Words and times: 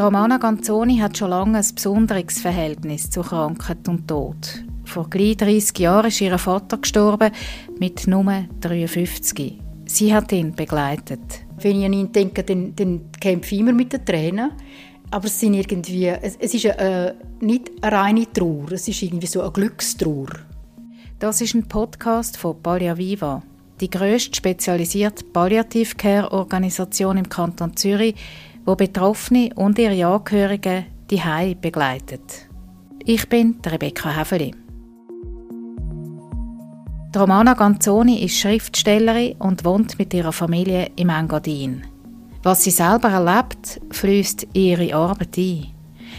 Romana 0.00 0.38
Ganzoni 0.38 0.96
hat 0.98 1.18
schon 1.18 1.28
lange 1.28 1.58
ein 1.58 1.74
besonderes 1.74 2.40
Verhältnis 2.40 3.10
zu 3.10 3.20
Krankheit 3.20 3.86
und 3.86 4.08
Tod. 4.08 4.64
Vor 4.84 5.10
gleich 5.10 5.36
30 5.36 5.78
Jahren 5.78 6.06
ist 6.06 6.22
ihr 6.22 6.38
Vater 6.38 6.78
gestorben, 6.78 7.30
mit 7.78 8.06
nur 8.06 8.46
53. 8.60 9.58
Sie 9.84 10.14
hat 10.14 10.32
ihn 10.32 10.54
begleitet. 10.54 11.20
Wenn 11.60 11.80
ich 11.80 11.84
an 11.84 11.92
ihn 11.92 12.12
denke, 12.12 12.42
dann, 12.42 12.74
dann 12.74 13.10
kämpfe 13.20 13.54
ich 13.54 13.60
immer 13.60 13.72
mit 13.72 13.92
den 13.92 14.04
Tränen. 14.04 14.52
Aber 15.10 15.26
es 15.26 15.38
sind 15.38 15.52
irgendwie, 15.52 16.06
es, 16.06 16.36
es 16.36 16.54
ist 16.54 16.66
eine, 16.66 17.16
nicht 17.40 17.70
eine 17.82 17.96
reine 17.96 18.32
Trauer, 18.32 18.72
es 18.72 18.88
ist 18.88 19.02
irgendwie 19.02 19.26
so 19.26 19.42
eine 19.42 19.50
Glückstrauer. 19.50 20.30
Das 21.18 21.42
ist 21.42 21.54
ein 21.54 21.68
Podcast 21.68 22.38
von 22.38 22.62
Pallia 22.62 22.96
Viva, 22.96 23.42
die 23.80 23.90
grösste 23.90 24.34
spezialisierte 24.34 25.24
Palliative 25.24 25.94
Care 25.96 26.32
Organisation 26.32 27.18
im 27.18 27.28
Kanton 27.28 27.76
Zürich, 27.76 28.14
wo 28.64 28.76
Betroffene 28.76 29.50
und 29.54 29.78
ihre 29.78 30.06
Angehörigen 30.06 30.86
die 31.10 31.22
Hai 31.22 31.56
begleitet. 31.60 32.48
Ich 33.04 33.28
bin 33.28 33.58
Rebecca 33.66 34.10
Häfeli. 34.10 34.54
Romana 37.16 37.54
Ganzoni 37.54 38.22
ist 38.24 38.38
Schriftstellerin 38.38 39.34
und 39.38 39.64
wohnt 39.64 39.98
mit 39.98 40.14
ihrer 40.14 40.32
Familie 40.32 40.90
im 40.96 41.08
Engadin. 41.08 41.82
Was 42.42 42.62
sie 42.62 42.70
selber 42.70 43.08
erlebt, 43.08 43.80
fließt 43.90 44.44
in 44.52 44.62
ihre 44.62 44.94
Arbeit 44.94 45.36
ein. 45.36 45.66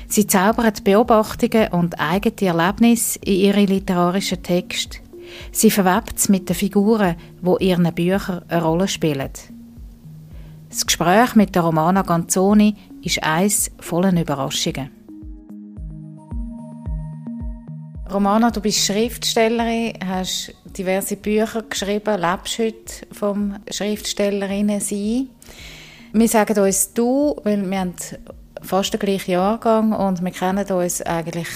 Sie 0.08 0.28
zaubert 0.28 0.84
Beobachtungen 0.84 1.70
und 1.70 2.00
eigene 2.00 2.50
Erlebnisse 2.50 3.20
in 3.20 3.34
ihre 3.34 3.66
literarischen 3.66 4.44
Texte. 4.44 5.00
Sie 5.52 5.72
verwebt 5.72 6.18
es 6.18 6.30
mit 6.30 6.50
den 6.50 6.56
Figuren, 6.56 7.16
wo 7.42 7.58
ihren 7.58 7.94
Büchern 7.94 8.44
eine 8.50 8.62
Rolle 8.62 8.88
spielen. 8.88 9.30
Das 10.72 10.86
Gespräch 10.86 11.36
mit 11.36 11.54
der 11.54 11.64
Romana 11.64 12.02
Ganzoni 12.02 12.78
ist 13.02 13.22
eins 13.24 13.70
voller 13.82 14.18
Überraschungen. 14.18 14.90
Romana, 18.10 18.52
du 18.52 18.62
bist 18.62 18.86
Schriftstellerin, 18.86 19.96
hast 20.06 20.54
diverse 20.78 21.18
Bücher 21.18 21.64
geschrieben, 21.64 22.22
lebst 22.22 22.60
heute 22.60 23.06
vom 23.12 23.58
Schriftstellerinnen 23.70 24.80
sein. 24.80 25.28
Wir 26.14 26.28
sagen 26.30 26.58
uns 26.58 26.94
du, 26.94 27.36
weil 27.44 27.70
wir 27.70 27.80
haben 27.80 27.94
fast 28.62 28.94
den 28.94 29.02
gleichen 29.02 29.32
Jahrgang 29.32 29.92
und 29.92 30.24
wir 30.24 30.32
kennen 30.32 30.66
uns 30.72 31.02
eigentlich 31.02 31.50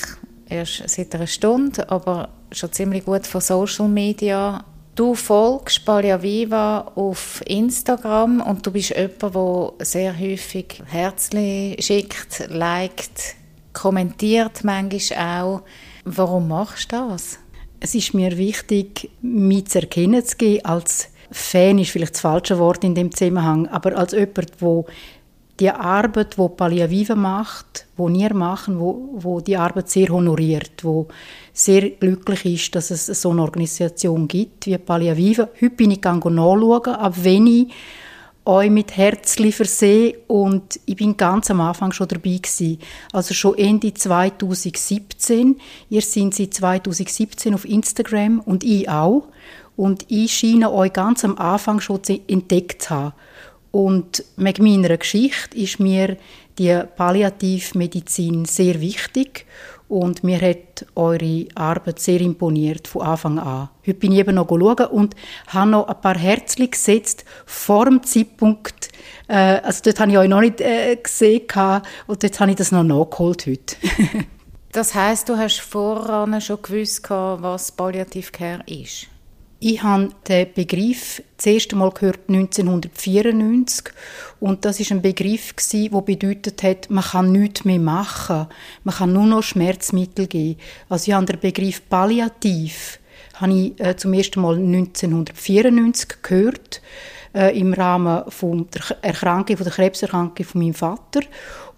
erst 0.50 0.90
seit 0.90 1.16
einer 1.16 1.28
Stunde, 1.28 1.90
aber 1.90 2.28
schon 2.52 2.74
ziemlich 2.74 3.06
gut 3.06 3.26
von 3.26 3.40
Social 3.40 3.88
Media. 3.88 4.66
Du 4.96 5.14
folgst 5.14 5.84
Palia 5.84 6.22
Viva 6.22 6.94
auf 6.96 7.44
Instagram 7.46 8.40
und 8.40 8.66
du 8.66 8.72
bist 8.72 8.96
jemand, 8.96 9.36
der 9.36 9.86
sehr 9.86 10.18
häufig 10.18 10.82
Herzchen 10.86 11.76
schickt, 11.82 12.48
liked, 12.48 13.36
kommentiert 13.74 14.64
manchmal 14.64 15.42
auch. 15.42 15.64
Warum 16.06 16.48
machst 16.48 16.94
du 16.94 17.10
das? 17.10 17.40
Es 17.82 17.94
ist 17.94 18.14
mir 18.14 18.38
wichtig, 18.38 19.10
mich 19.22 19.66
zu 19.66 19.82
erkennen 19.82 20.24
zu 20.24 20.38
geben. 20.38 20.64
Als 20.64 21.10
Fan 21.30 21.78
ist 21.78 21.92
vielleicht 21.92 22.14
das 22.14 22.22
falsche 22.22 22.58
Wort 22.58 22.86
in 22.86 22.96
dem 22.96 23.14
Zusammenhang, 23.14 23.68
aber 23.68 23.98
als 23.98 24.14
jemand, 24.14 24.54
wo 24.60 24.86
die 25.60 25.70
Arbeit, 25.70 26.38
wo 26.38 26.50
Pallia 26.50 26.90
Viva 26.90 27.16
macht, 27.16 27.86
wo 27.96 28.10
wir 28.10 28.34
machen, 28.34 28.80
wo, 28.80 29.10
wo 29.14 29.40
die 29.40 29.56
Arbeit 29.56 29.90
sehr 29.90 30.10
honoriert, 30.10 30.84
wo 30.84 31.08
sehr 31.54 31.92
glücklich 31.92 32.46
ist, 32.46 32.76
dass 32.76 32.92
es 32.92 33.06
so 33.06 33.32
eine 33.32 33.42
Organisation 33.42 34.28
gibt 34.28 34.66
wie 34.66 34.78
Pallia 34.78 35.16
Viva. 35.16 35.48
Heute 35.62 35.70
bin 35.70 35.92
ich 35.92 36.04
nachschauen, 36.04 36.96
ab 36.96 37.14
wenn 37.22 37.48
ich 37.48 37.74
euch 38.46 38.70
mit 38.70 38.96
Herzli 38.96 39.52
versehen 39.52 40.18
und 40.28 40.80
ich 40.86 40.96
bin 40.96 41.18
ganz 41.18 41.50
am 41.50 41.62
Anfang 41.62 41.92
schon 41.92 42.08
dabei 42.08 42.38
gewesen. 42.38 42.80
Also 43.12 43.34
schon 43.34 43.58
Ende 43.58 43.94
2017. 43.94 45.60
Ihr 45.90 46.02
seid 46.02 46.34
seit 46.36 46.54
2017 46.54 47.56
auf 47.56 47.66
Instagram 47.66 48.42
und 48.42 48.64
ich 48.64 48.88
auch. 48.88 49.30
Und 49.76 50.06
ich 50.10 50.34
scheine 50.34 50.72
euch 50.72 50.94
ganz 50.94 51.26
am 51.26 51.38
Anfang 51.38 51.80
schon 51.80 52.02
entdeckt 52.28 52.84
zu 52.84 52.90
haben. 52.92 53.14
Und 53.76 54.24
mit 54.38 54.60
meiner 54.60 54.96
Geschichte 54.96 55.58
ist 55.58 55.82
mir 55.82 56.16
die 56.58 56.80
Palliativmedizin 56.96 58.46
sehr 58.46 58.80
wichtig 58.80 59.46
und 59.90 60.24
mir 60.24 60.40
hat 60.40 60.86
eure 60.96 61.48
Arbeit 61.56 62.00
sehr 62.00 62.22
imponiert 62.22 62.88
von 62.88 63.02
Anfang 63.02 63.38
an. 63.38 63.68
Heute 63.86 64.00
bin 64.00 64.14
ich 64.14 64.20
eben 64.20 64.36
noch 64.36 64.48
schauen 64.48 64.86
und 64.92 65.16
habe 65.48 65.72
noch 65.72 65.90
ein 65.90 66.00
paar 66.00 66.18
Herzchen 66.18 66.72
gesetzt 66.72 67.26
vor 67.46 67.84
dem 67.84 68.02
Zeitpunkt, 68.02 68.88
äh, 69.28 69.60
also 69.60 69.82
dort 69.84 70.00
habe 70.00 70.12
ich 70.12 70.18
euch 70.20 70.30
noch 70.30 70.40
nicht 70.40 70.62
äh, 70.62 70.96
gesehen 70.96 71.42
und 72.08 72.24
jetzt 72.24 72.40
habe 72.40 72.52
ich 72.52 72.56
das 72.56 72.72
noch 72.72 72.84
nachgeholt 72.84 73.46
heute. 73.46 73.76
das 74.72 74.96
heißt, 74.96 75.28
du 75.28 75.36
hast 75.36 75.60
voran 75.60 76.40
schon 76.40 76.62
gewusst, 76.62 77.10
was 77.10 77.74
Palliative 77.74 78.32
Care 78.32 78.64
ist? 78.68 79.08
Ich 79.60 79.82
habe 79.82 80.10
den 80.28 80.54
Begriff 80.54 81.24
das 81.38 81.46
erste 81.46 81.76
Mal 81.76 81.92
gehört 81.92 82.28
1994 82.28 83.86
und 84.42 84.66
das 84.66 84.80
ist 84.80 84.92
ein 84.92 85.02
Begriff 85.02 85.54
der 85.72 86.02
bedeutet 86.02 86.62
hat, 86.62 86.90
man 86.90 87.04
kann 87.04 87.32
nichts 87.32 87.64
mehr 87.64 87.80
machen, 87.80 88.48
man 88.84 88.96
kann 88.96 89.14
nur 89.14 89.26
noch 89.26 89.44
Schmerzmittel 89.44 90.28
geben. 90.28 90.60
Also 90.90 91.10
ich 91.10 91.14
habe 91.14 91.26
den 91.26 91.40
Begriff 91.40 91.82
Palliativ 91.90 93.00
habe 93.36 93.54
ich 93.54 93.80
äh, 93.80 93.96
zum 93.96 94.14
ersten 94.14 94.42
Mal 94.42 94.56
1994 94.56 96.22
gehört 96.22 96.82
äh, 97.34 97.58
im 97.58 97.74
Rahmen 97.74 98.30
von 98.30 98.68
der 98.74 99.04
Erkrankung, 99.04 99.58
von 99.58 99.66
der 99.66 99.74
Krebserkrankung 99.74 100.46
von 100.46 100.62
meinem 100.62 100.74
Vater 100.74 101.22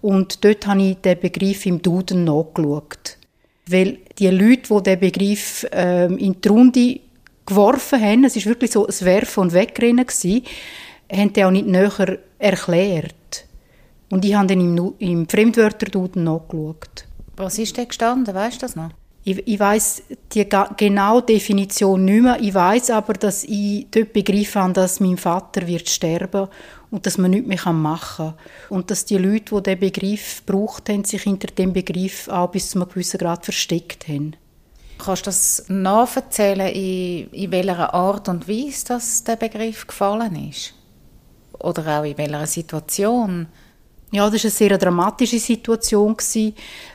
und 0.02 0.44
dort 0.44 0.66
habe 0.66 0.82
ich 0.82 0.96
den 0.96 1.18
Begriff 1.18 1.64
im 1.66 1.80
Duden 1.80 2.24
nachgeschaut. 2.24 3.18
Weil 3.66 3.98
die 4.18 4.28
Leute, 4.28 4.74
die 4.74 4.82
den 4.82 5.00
Begriff 5.00 5.64
äh, 5.72 6.06
in 6.06 6.40
die 6.40 6.48
Runde 6.48 7.00
geworfen 7.48 8.00
haben, 8.00 8.24
es 8.24 8.36
war 8.36 8.44
wirklich 8.44 8.70
so 8.70 8.86
ein 8.86 9.00
Werfen 9.00 9.40
und 9.40 9.52
Wegrennen, 9.52 10.06
gewesen, 10.06 10.44
haben 11.10 11.32
die 11.32 11.44
auch 11.44 11.50
nicht 11.50 11.66
näher 11.66 12.18
erklärt. 12.38 13.46
Und 14.10 14.24
ich 14.24 14.34
habe 14.34 14.46
dann 14.46 14.60
im, 14.60 14.94
im 14.98 15.28
Fremdwörterduden 15.28 16.24
nachgeschaut. 16.24 17.06
Was 17.36 17.58
ist 17.58 17.76
denn 17.76 17.88
gestanden? 17.88 18.34
Weißt 18.34 18.56
du 18.56 18.60
das 18.60 18.76
noch? 18.76 18.90
Ich, 19.24 19.46
ich 19.46 19.60
weiß 19.60 20.02
die 20.32 20.48
genaue 20.76 21.22
Definition 21.22 22.04
nicht 22.04 22.22
mehr. 22.22 22.38
Ich 22.40 22.54
weiß 22.54 22.90
aber, 22.90 23.12
dass 23.14 23.44
ich 23.44 23.86
dort 23.90 24.12
begriffen 24.12 24.62
habe, 24.62 24.72
dass 24.72 25.00
mein 25.00 25.18
Vater 25.18 25.66
wird 25.66 25.88
sterben 25.88 26.48
und 26.90 27.04
dass 27.04 27.18
man 27.18 27.32
nichts 27.32 27.46
mehr 27.46 27.72
machen 27.72 28.28
kann. 28.28 28.34
Und 28.70 28.90
dass 28.90 29.04
die 29.04 29.18
Leute, 29.18 29.54
die 29.54 29.62
diesen 29.62 29.80
Begriff 29.80 30.42
gebraucht 30.46 30.88
haben, 30.88 31.04
sich 31.04 31.22
hinter 31.22 31.48
dem 31.48 31.72
Begriff 31.72 32.28
auch 32.28 32.50
bis 32.50 32.70
zu 32.70 32.78
einem 32.80 32.88
gewissen 32.88 33.18
Grad 33.18 33.44
versteckt 33.44 34.08
haben. 34.08 34.34
Kannst 34.98 35.22
du 35.22 35.28
das 35.30 35.64
nacherzählen, 35.68 36.68
in, 36.68 37.30
in 37.30 37.50
welcher 37.52 37.94
Art 37.94 38.28
und 38.28 38.48
Weise 38.48 38.86
dass 38.86 39.24
der 39.24 39.36
Begriff 39.36 39.86
gefallen 39.86 40.50
ist? 40.50 40.74
Oder 41.60 42.00
auch 42.00 42.04
in 42.04 42.18
welcher 42.18 42.46
Situation? 42.46 43.46
Ja, 44.10 44.28
das 44.30 44.42
war 44.42 44.48
eine 44.48 44.50
sehr 44.50 44.78
dramatische 44.78 45.38
Situation. 45.38 46.16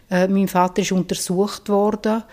Äh, 0.10 0.28
mein 0.28 0.48
Vater 0.48 0.82
ist 0.82 0.92
untersucht 0.92 1.70
worden 1.70 2.24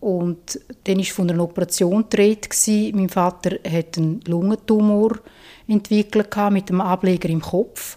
und 0.00 0.60
dann 0.84 0.98
war 0.98 1.04
von 1.04 1.30
einer 1.30 1.42
Operation 1.42 2.02
gedreht. 2.02 2.48
Mein 2.94 3.08
Vater 3.08 3.58
hat 3.68 3.96
einen 3.96 4.20
Lungentumor 4.26 5.18
entwickelt 5.66 6.36
mit 6.50 6.70
einem 6.70 6.80
Ableger 6.82 7.28
im 7.28 7.40
Kopf. 7.40 7.96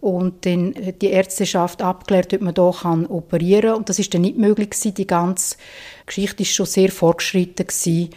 Und 0.00 0.46
dann 0.46 0.74
hat 0.74 1.02
die 1.02 1.10
Ärzteschaft 1.10 1.82
abgeklärt, 1.82 2.32
ob 2.34 2.40
man 2.40 2.54
hier 2.54 2.74
kann 2.82 3.06
operieren 3.06 3.70
kann. 3.70 3.78
Und 3.78 3.88
das 3.88 3.98
ist 3.98 4.14
dann 4.14 4.22
nicht 4.22 4.38
möglich 4.38 4.70
gewesen. 4.70 4.94
Die 4.94 5.06
ganze 5.06 5.56
Geschichte 6.06 6.42
ist 6.42 6.52
schon 6.52 6.66
sehr 6.66 6.90
fortgeschritten 6.90 7.66
gewesen. 7.66 8.10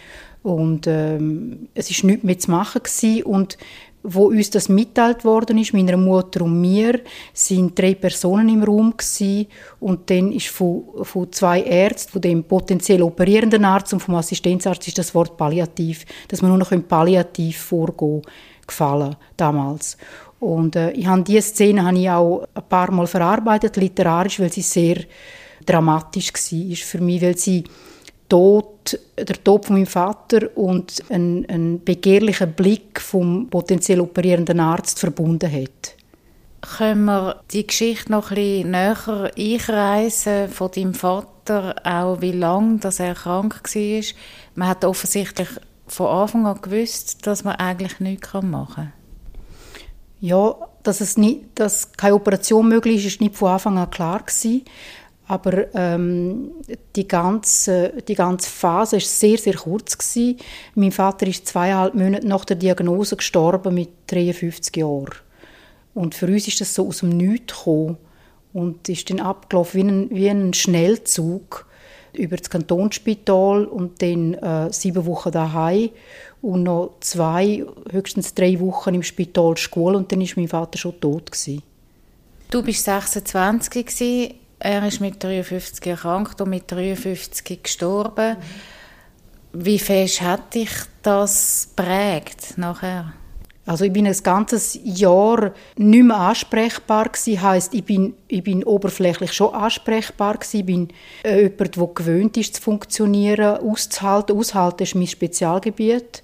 Und 0.44 0.88
ähm, 0.88 1.69
es 1.74 1.90
ist 1.90 2.04
nichts 2.04 2.24
mehr 2.24 2.38
zu 2.38 2.51
machen 2.51 2.83
gewesen. 2.83 3.24
Und 3.24 3.57
wo 4.04 4.28
uns 4.28 4.50
das 4.50 4.69
mitteilt 4.69 5.24
worden 5.25 5.57
ist, 5.57 5.74
meiner 5.74 5.98
Mutter 5.98 6.42
und 6.44 6.60
mir, 6.60 7.01
sind 7.33 7.78
drei 7.78 7.94
Personen 7.94 8.50
im 8.50 8.63
Raum 8.63 8.95
gewesen. 8.98 9.48
und 9.80 10.10
dann 10.10 10.31
ist 10.31 10.48
von, 10.48 10.84
von 11.04 11.31
zwei 11.31 11.62
Ärzten, 11.62 12.12
von 12.12 12.22
dem 12.22 12.44
potenziell 12.44 13.01
operierenden 13.04 13.63
Arzt 13.66 13.94
und 13.94 14.00
vom 14.00 14.16
Assistenzarzt 14.16 14.88
ist 14.88 14.98
das 14.98 15.13
Wort 15.13 15.38
Palliativ, 15.38 16.06
dass 16.27 16.42
man 16.42 16.50
nur 16.50 16.57
noch 16.57 16.72
palliativ 16.88 17.60
vorgehen 17.60 18.24
gefallen 18.66 19.16
damals. 19.38 19.98
Und 20.41 20.75
äh, 20.75 20.89
ich 20.91 21.05
habe 21.05 21.21
diese 21.21 21.43
Szene 21.43 21.85
habe 21.85 21.99
ich 21.99 22.09
auch 22.09 22.47
ein 22.55 22.63
paar 22.67 22.91
Mal 22.91 23.05
verarbeitet, 23.05 23.77
literarisch, 23.77 24.39
weil 24.39 24.51
sie 24.51 24.63
sehr 24.63 24.97
dramatisch 25.63 26.33
war 26.33 26.75
für 26.77 26.99
mich, 26.99 27.21
weil 27.21 27.38
sie 27.38 27.63
Tod, 28.27 28.97
der 29.17 29.43
Tod 29.43 29.65
von 29.67 29.75
meinem 29.75 29.85
Vater 29.85 30.49
und 30.55 31.03
ein, 31.09 31.45
ein 31.47 31.83
begehrlicher 31.83 32.47
Blick 32.47 32.99
vom 32.99 33.49
potenziell 33.51 34.01
operierenden 34.01 34.59
Arzt 34.59 34.99
verbunden 34.99 35.51
hat. 35.51 35.95
Können 36.61 37.05
wir 37.05 37.41
die 37.51 37.67
Geschichte 37.67 38.11
noch 38.11 38.31
ein 38.31 38.71
näher 38.71 39.31
einkreisen 39.38 40.49
von 40.49 40.71
deinem 40.71 40.95
Vater, 40.95 41.75
auch 41.83 42.21
wie 42.21 42.31
lange 42.31 42.79
dass 42.79 42.99
er 42.99 43.13
krank 43.13 43.61
war? 43.63 44.03
Man 44.55 44.69
hat 44.69 44.85
offensichtlich 44.85 45.49
von 45.85 46.07
Anfang 46.07 46.47
an 46.47 46.61
gewusst, 46.61 47.27
dass 47.27 47.43
man 47.43 47.57
eigentlich 47.57 47.99
nichts 47.99 48.33
machen 48.33 48.73
kann. 48.75 49.00
Ja, 50.21 50.56
dass 50.83 51.01
es 51.01 51.18
nicht, 51.18 51.41
dass 51.56 51.91
keine 51.94 52.15
Operation 52.15 52.69
möglich 52.69 52.97
ist, 52.97 53.13
ist 53.13 53.21
nicht 53.21 53.35
von 53.35 53.50
Anfang 53.50 53.77
an 53.77 53.89
klar 53.89 54.19
gewesen. 54.19 54.63
Aber 55.27 55.73
ähm, 55.75 56.51
die, 56.95 57.07
ganze, 57.07 57.94
die 58.07 58.15
ganze 58.15 58.50
Phase 58.50 58.97
war 58.97 59.01
sehr, 59.01 59.38
sehr 59.38 59.56
kurz. 59.56 59.97
Gewesen. 59.97 60.38
Mein 60.75 60.91
Vater 60.91 61.25
ist 61.25 61.47
zweieinhalb 61.47 61.95
Monate 61.95 62.27
nach 62.27 62.45
der 62.45 62.57
Diagnose 62.57 63.15
gestorben 63.15 63.73
mit 63.73 63.89
53 64.07 64.75
Jahren. 64.75 65.15
Und 65.94 66.15
für 66.15 66.27
uns 66.27 66.47
ist 66.47 66.62
das 66.62 66.75
so 66.75 66.88
aus 66.88 67.00
dem 67.00 67.09
Nichts 67.09 67.57
gekommen 67.57 67.97
und 68.53 68.88
ist 68.89 69.09
dann 69.09 69.19
abgelaufen 69.19 69.77
wie 69.79 69.89
ein, 69.89 70.09
wie 70.12 70.29
ein 70.29 70.53
Schnellzug 70.53 71.65
über 72.13 72.38
das 72.38 72.50
Kantonsspital 72.50 73.66
und 73.66 74.02
dann 74.02 74.34
äh, 74.36 74.72
sieben 74.72 75.06
Wochen 75.06 75.31
daheim 75.31 75.90
und 76.42 76.63
noch 76.63 76.96
zwei, 77.00 77.66
höchstens 77.92 78.34
drei 78.34 78.60
Wochen 78.60 78.96
im 78.96 79.04
Spital 79.04 79.58
Schule 79.58 79.98
und 79.98 80.12
dann 80.12 80.22
ist 80.22 80.38
mein 80.38 80.48
Vater 80.48 80.78
schon 80.78 81.00
tot 81.00 81.31
gewesen. 81.31 81.62
Du 82.50 82.62
bist 82.62 82.84
26 82.84 83.86
gewesen. 83.86 84.34
Er 84.60 84.88
ist 84.88 85.02
mit 85.02 85.24
53 85.24 85.88
erkrankt 85.88 86.40
und 86.42 86.50
mit 86.50 86.69
53 86.72 87.63
gestorben. 87.63 88.38
Wie 89.54 89.80
fest 89.80 90.22
hat 90.22 90.54
dich 90.54 90.69
das 91.02 91.69
prägt 91.75 92.58
nachher? 92.58 93.13
Also 93.66 93.86
ich 93.86 93.94
bin 93.94 94.08
ein 94.08 94.18
ganzes 94.24 94.80
Jahr 94.84 95.54
nicht 95.78 96.04
mehr 96.04 96.18
ansprechbar 96.18 97.10
gewesen. 97.10 97.42
Heißt, 97.42 97.74
ich 97.74 97.84
bin, 97.84 98.16
ich 98.28 98.44
bin 98.44 98.63
oberflächlich 98.63 99.34
schon 99.34 99.54
ansprechbar 99.54 100.36
gewesen. 100.38 100.58
Ich 100.58 100.66
bin 100.66 100.88
äh, 101.24 101.44
jemand, 101.44 101.75
der 101.75 101.88
gewöhnt 101.88 102.38
ist 102.38 102.56
zu 102.56 102.62
funktionieren, 102.62 103.58
auszuhalten. 103.58 104.38
Aushalten 104.38 104.84
ist 104.84 104.96
mein 104.96 105.08
Spezialgebiet 105.08 106.24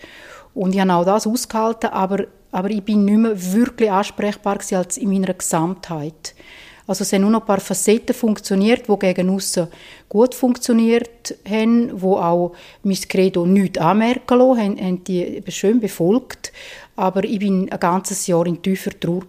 und 0.55 0.73
ich 0.73 0.81
habe 0.81 0.93
auch 0.93 1.05
das 1.05 1.27
ausgehalten, 1.27 1.91
aber, 1.91 2.25
aber 2.51 2.71
ich 2.71 2.83
bin 2.83 3.05
nicht 3.05 3.17
mehr 3.17 3.53
wirklich 3.53 3.91
ansprechbar 3.91 4.55
gewesen 4.55 4.75
als 4.75 4.97
in 4.97 5.11
meiner 5.11 5.33
Gesamtheit. 5.33 6.33
Also 6.87 7.01
es 7.01 7.11
haben 7.11 7.21
nur 7.21 7.31
noch 7.31 7.41
ein 7.41 7.45
paar 7.45 7.59
Facetten 7.59 8.15
funktioniert, 8.15 8.87
die 8.87 8.99
gegen 8.99 9.29
aussen 9.29 9.67
gut 10.07 10.33
funktioniert 10.33 11.35
haben, 11.47 12.01
wo 12.01 12.15
auch 12.15 12.53
mein 12.81 12.95
Credo 12.95 13.45
nichts 13.45 13.77
anmerken 13.77 14.39
lassen, 14.39 14.61
haben, 14.61 14.79
haben 14.79 15.03
die 15.03 15.43
schön 15.49 15.81
befolgt. 15.81 16.53
Aber 16.97 17.23
ich 17.23 17.39
bin 17.39 17.71
ein 17.71 17.79
ganzes 17.79 18.27
Jahr 18.27 18.45
in 18.45 18.61
tiefer 18.61 18.91
Trauer 18.99 19.23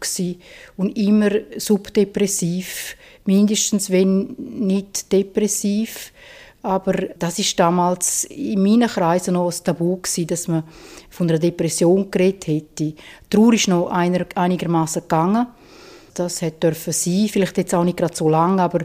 und 0.76 0.98
immer 0.98 1.30
subdepressiv, 1.56 2.96
mindestens 3.24 3.90
wenn 3.90 4.34
nicht 4.38 5.12
depressiv. 5.12 6.12
Aber 6.62 6.94
das 7.18 7.38
ist 7.38 7.56
damals 7.60 8.24
in 8.24 8.60
meinen 8.60 8.88
Kreisen 8.88 9.34
noch 9.34 9.52
ein 9.52 9.64
Tabu 9.64 9.98
gewesen, 9.98 10.26
dass 10.26 10.48
man 10.48 10.64
von 11.08 11.28
einer 11.28 11.38
Depression 11.38 12.10
geredet 12.10 12.48
hätte. 12.48 12.94
Trauer 13.30 13.52
ist 13.52 13.68
noch 13.68 13.88
einigermaßen 13.88 15.02
gegangen 15.02 15.46
das 16.18 16.42
hat 16.42 16.62
dürfen 16.62 16.92
sein. 16.92 17.28
Vielleicht 17.30 17.56
jetzt 17.58 17.74
auch 17.74 17.84
nicht 17.84 17.96
gerade 17.96 18.16
so 18.16 18.28
lange, 18.28 18.62
aber 18.62 18.80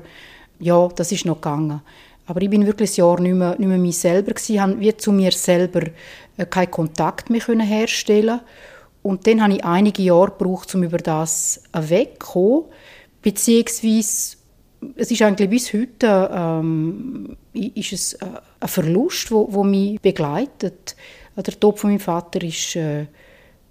ja, 0.59 0.87
das 0.95 1.11
ist 1.11 1.25
noch 1.25 1.35
gegangen. 1.35 1.81
Aber 2.25 2.41
ich 2.41 2.49
bin 2.49 2.65
wirklich 2.65 2.91
ein 2.91 2.95
Jahr 3.01 3.19
nicht 3.19 3.33
mehr, 3.33 3.55
nicht 3.57 3.67
mehr 3.67 3.77
mich 3.77 3.97
selber 3.97 4.33
gewesen, 4.33 4.61
habe 4.61 4.79
wie 4.79 4.95
zu 4.95 5.11
mir 5.11 5.31
selber 5.31 5.81
äh, 6.37 6.45
keinen 6.45 6.71
Kontakt 6.71 7.29
mehr 7.29 7.41
können 7.41 7.67
herstellen 7.67 8.39
und 9.03 9.27
dann 9.27 9.43
habe 9.43 9.53
ich 9.53 9.65
einige 9.65 10.01
Jahre 10.01 10.31
gebraucht, 10.31 10.73
um 10.73 10.83
über 10.83 10.97
das 10.97 11.61
wegzukommen, 11.73 12.63
beziehungsweise 13.21 14.37
es 14.95 15.11
ist 15.11 15.21
eigentlich 15.21 15.49
bis 15.49 15.73
heute 15.73 16.29
ähm, 16.33 17.37
ist 17.53 17.93
es 17.93 18.13
äh, 18.13 18.25
ein 18.59 18.67
Verlust, 18.67 19.31
wo, 19.31 19.47
wo 19.51 19.63
mich 19.63 19.99
begleitet. 20.01 20.95
Der 21.35 21.59
Tod 21.59 21.79
von 21.79 21.91
meinem 21.91 21.99
Vater 21.99 22.43
ist 22.43 22.75
äh, 22.75 23.05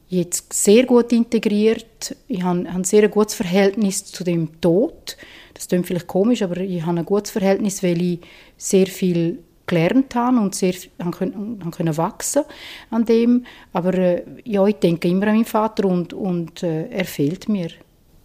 jetzt 0.08 0.52
sehr 0.52 0.84
gut 0.84 1.12
integriert. 1.12 2.16
Ich 2.28 2.42
habe 2.42 2.66
ein 2.68 2.84
sehr 2.84 3.08
gutes 3.08 3.34
Verhältnis 3.34 4.04
zu 4.04 4.24
dem 4.24 4.60
Tod. 4.60 5.16
Das 5.54 5.68
klingt 5.68 5.86
vielleicht 5.86 6.06
komisch, 6.06 6.42
aber 6.42 6.58
ich 6.58 6.84
habe 6.84 6.98
ein 6.98 7.04
gutes 7.04 7.30
Verhältnis, 7.30 7.82
weil 7.82 8.00
ich 8.00 8.20
sehr 8.56 8.86
viel 8.86 9.38
gelernt 9.66 10.14
habe 10.14 10.38
und 10.38 10.54
sehr 10.54 10.74
habe 11.00 11.10
können, 11.10 11.70
können 11.70 11.96
wachsen 11.96 12.44
an 12.90 13.04
dem. 13.04 13.46
Aber 13.72 13.94
äh, 13.94 14.22
ja, 14.44 14.66
ich 14.66 14.76
denke 14.76 15.08
immer 15.08 15.26
an 15.28 15.34
meinen 15.34 15.44
Vater 15.44 15.84
und, 15.86 16.12
und 16.12 16.62
äh, 16.62 16.88
er 16.88 17.04
fehlt 17.04 17.48
mir. 17.48 17.70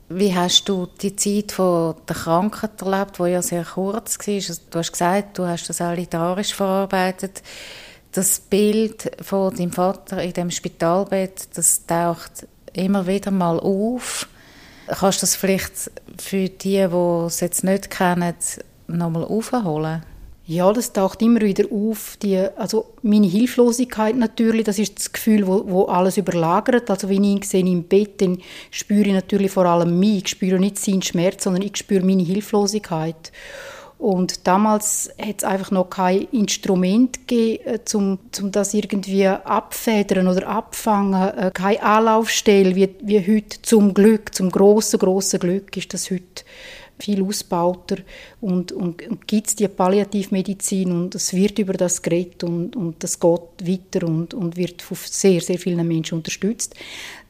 Wie 0.09 0.33
hast 0.33 0.69
du 0.69 0.87
die 1.01 1.15
Zeit 1.15 1.51
von 1.51 1.95
der 2.07 2.15
Krankheit 2.15 2.81
erlebt, 2.81 3.19
die 3.19 3.23
ja 3.23 3.41
sehr 3.41 3.65
kurz 3.65 4.17
war? 4.17 4.33
Also, 4.33 4.53
du 4.69 4.79
hast 4.79 4.91
gesagt, 4.91 5.37
du 5.37 5.45
hast 5.45 5.67
das 5.67 5.81
alle 5.81 5.97
literarisch 5.97 6.53
verarbeitet 6.53 7.41
das 8.17 8.39
Bild 8.39 9.11
von 9.21 9.55
deinem 9.55 9.71
Vater 9.71 10.23
in 10.23 10.33
dem 10.33 10.49
Spitalbett, 10.49 11.49
das 11.55 11.85
taucht 11.85 12.47
immer 12.73 13.05
wieder 13.05 13.29
mal 13.29 13.59
auf. 13.59 14.27
Kannst 14.87 15.21
du 15.21 15.23
das 15.23 15.35
vielleicht 15.35 15.91
für 16.17 16.49
die, 16.49 16.87
die 16.87 17.25
es 17.25 17.39
jetzt 17.41 17.63
nicht 17.63 17.91
kennen, 17.91 18.33
nochmal 18.87 19.23
aufholen? 19.23 20.03
Ja, 20.49 20.71
das 20.71 20.93
taucht 20.93 21.21
immer 21.21 21.41
wieder 21.41 21.65
auf. 21.73 22.15
Die, 22.21 22.37
also 22.37 22.93
meine 23.01 23.27
Hilflosigkeit 23.27 24.15
natürlich, 24.15 24.63
das 24.63 24.79
ist 24.79 24.97
das 24.97 25.11
Gefühl, 25.11 25.45
wo, 25.45 25.63
wo 25.67 25.85
alles 25.85 26.15
überlagert. 26.15 26.89
Also 26.89 27.09
wenn 27.09 27.25
ich 27.25 27.31
ihn 27.31 27.41
sehe 27.41 27.65
im 27.65 27.83
Bett, 27.83 28.21
dann 28.21 28.37
spüre 28.71 29.07
ich 29.07 29.13
natürlich 29.13 29.51
vor 29.51 29.65
allem 29.65 29.99
mich. 29.99 30.23
Ich 30.23 30.29
spüre 30.29 30.57
nicht 30.57 30.79
seinen 30.79 31.01
Schmerz, 31.01 31.43
sondern 31.43 31.63
ich 31.63 31.75
spüre 31.75 32.05
meine 32.05 32.23
Hilflosigkeit. 32.23 33.33
Und 33.97 34.47
damals 34.47 35.09
hat 35.19 35.39
es 35.39 35.43
einfach 35.43 35.71
noch 35.71 35.89
kein 35.89 36.27
Instrument 36.31 37.27
gegeben, 37.27 37.81
um, 37.95 38.13
äh, 38.13 38.41
um 38.41 38.51
das 38.51 38.73
irgendwie 38.73 39.27
abfedern 39.27 40.29
oder 40.29 40.47
abfangen. 40.47 41.37
Äh, 41.37 41.51
keine 41.53 41.83
Anlaufstelle 41.83 42.73
wie, 42.73 42.95
wie 43.01 43.19
heute 43.19 43.61
zum 43.63 43.93
Glück, 43.93 44.33
zum 44.33 44.49
grossen, 44.49 44.99
grossen 44.99 45.39
Glück 45.41 45.75
ist 45.75 45.93
das 45.93 46.09
heute 46.09 46.43
viel 46.99 47.23
ausbauter 47.23 47.97
und, 48.41 48.71
und, 48.71 49.07
und 49.07 49.27
gibt 49.27 49.47
es 49.47 49.55
die 49.55 49.67
Palliativmedizin 49.67 50.91
und 50.91 51.15
es 51.15 51.33
wird 51.33 51.59
über 51.59 51.73
das 51.73 52.01
geredet 52.01 52.43
und, 52.43 52.75
und 52.75 53.03
das 53.03 53.19
geht 53.19 53.41
weiter 53.61 54.07
und, 54.07 54.33
und 54.33 54.57
wird 54.57 54.81
von 54.81 54.97
sehr, 54.99 55.41
sehr 55.41 55.59
vielen 55.59 55.87
Menschen 55.87 56.17
unterstützt. 56.17 56.75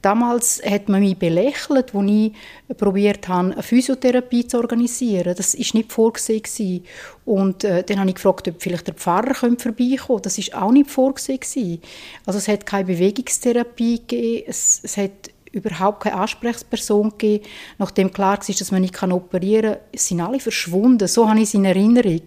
Damals 0.02 0.62
hat 0.64 0.90
man 0.90 1.02
mich 1.02 1.18
belächelt, 1.18 1.94
als 1.94 2.10
ich 2.10 2.78
probiert 2.78 3.28
habe, 3.28 3.54
eine 3.54 3.64
Physiotherapie 3.64 4.48
zu 4.48 4.58
organisieren. 4.58 5.34
Das 5.36 5.54
ist 5.54 5.74
nicht 5.74 5.92
vorgesehen 5.92 6.84
Und 7.26 7.64
äh, 7.64 7.84
dann 7.84 8.00
habe 8.00 8.10
ich 8.10 8.16
gefragt, 8.16 8.48
ob 8.48 8.62
vielleicht 8.62 8.88
der 8.88 8.94
Pfarrer 8.94 9.34
vorbeikommen 9.34 9.98
könnte. 9.98 10.22
Das 10.22 10.38
ist 10.38 10.54
auch 10.54 10.72
nicht 10.72 10.90
vorgesehen 10.90 11.82
Also 12.26 12.38
es 12.38 12.48
hat 12.48 12.66
keine 12.66 12.86
Bewegungstherapie 12.86 14.00
gegeben. 14.00 14.44
Es, 14.48 14.80
es 14.84 14.98
hat 14.98 15.32
überhaupt 15.58 16.04
keine 16.04 16.18
Ansprechperson 16.18 17.12
gegeben. 17.12 17.46
Nachdem 17.78 18.12
klar 18.12 18.38
war, 18.38 18.56
dass 18.56 18.72
man 18.72 18.82
nicht 18.82 19.02
operieren 19.04 19.74
kann, 19.74 19.82
sind 19.94 20.22
alle 20.22 20.40
verschwunden. 20.40 21.08
So 21.08 21.30
habe 21.30 21.40
ich 21.40 21.46
es 21.46 21.54
in 21.54 21.66
Erinnerung. 21.66 22.22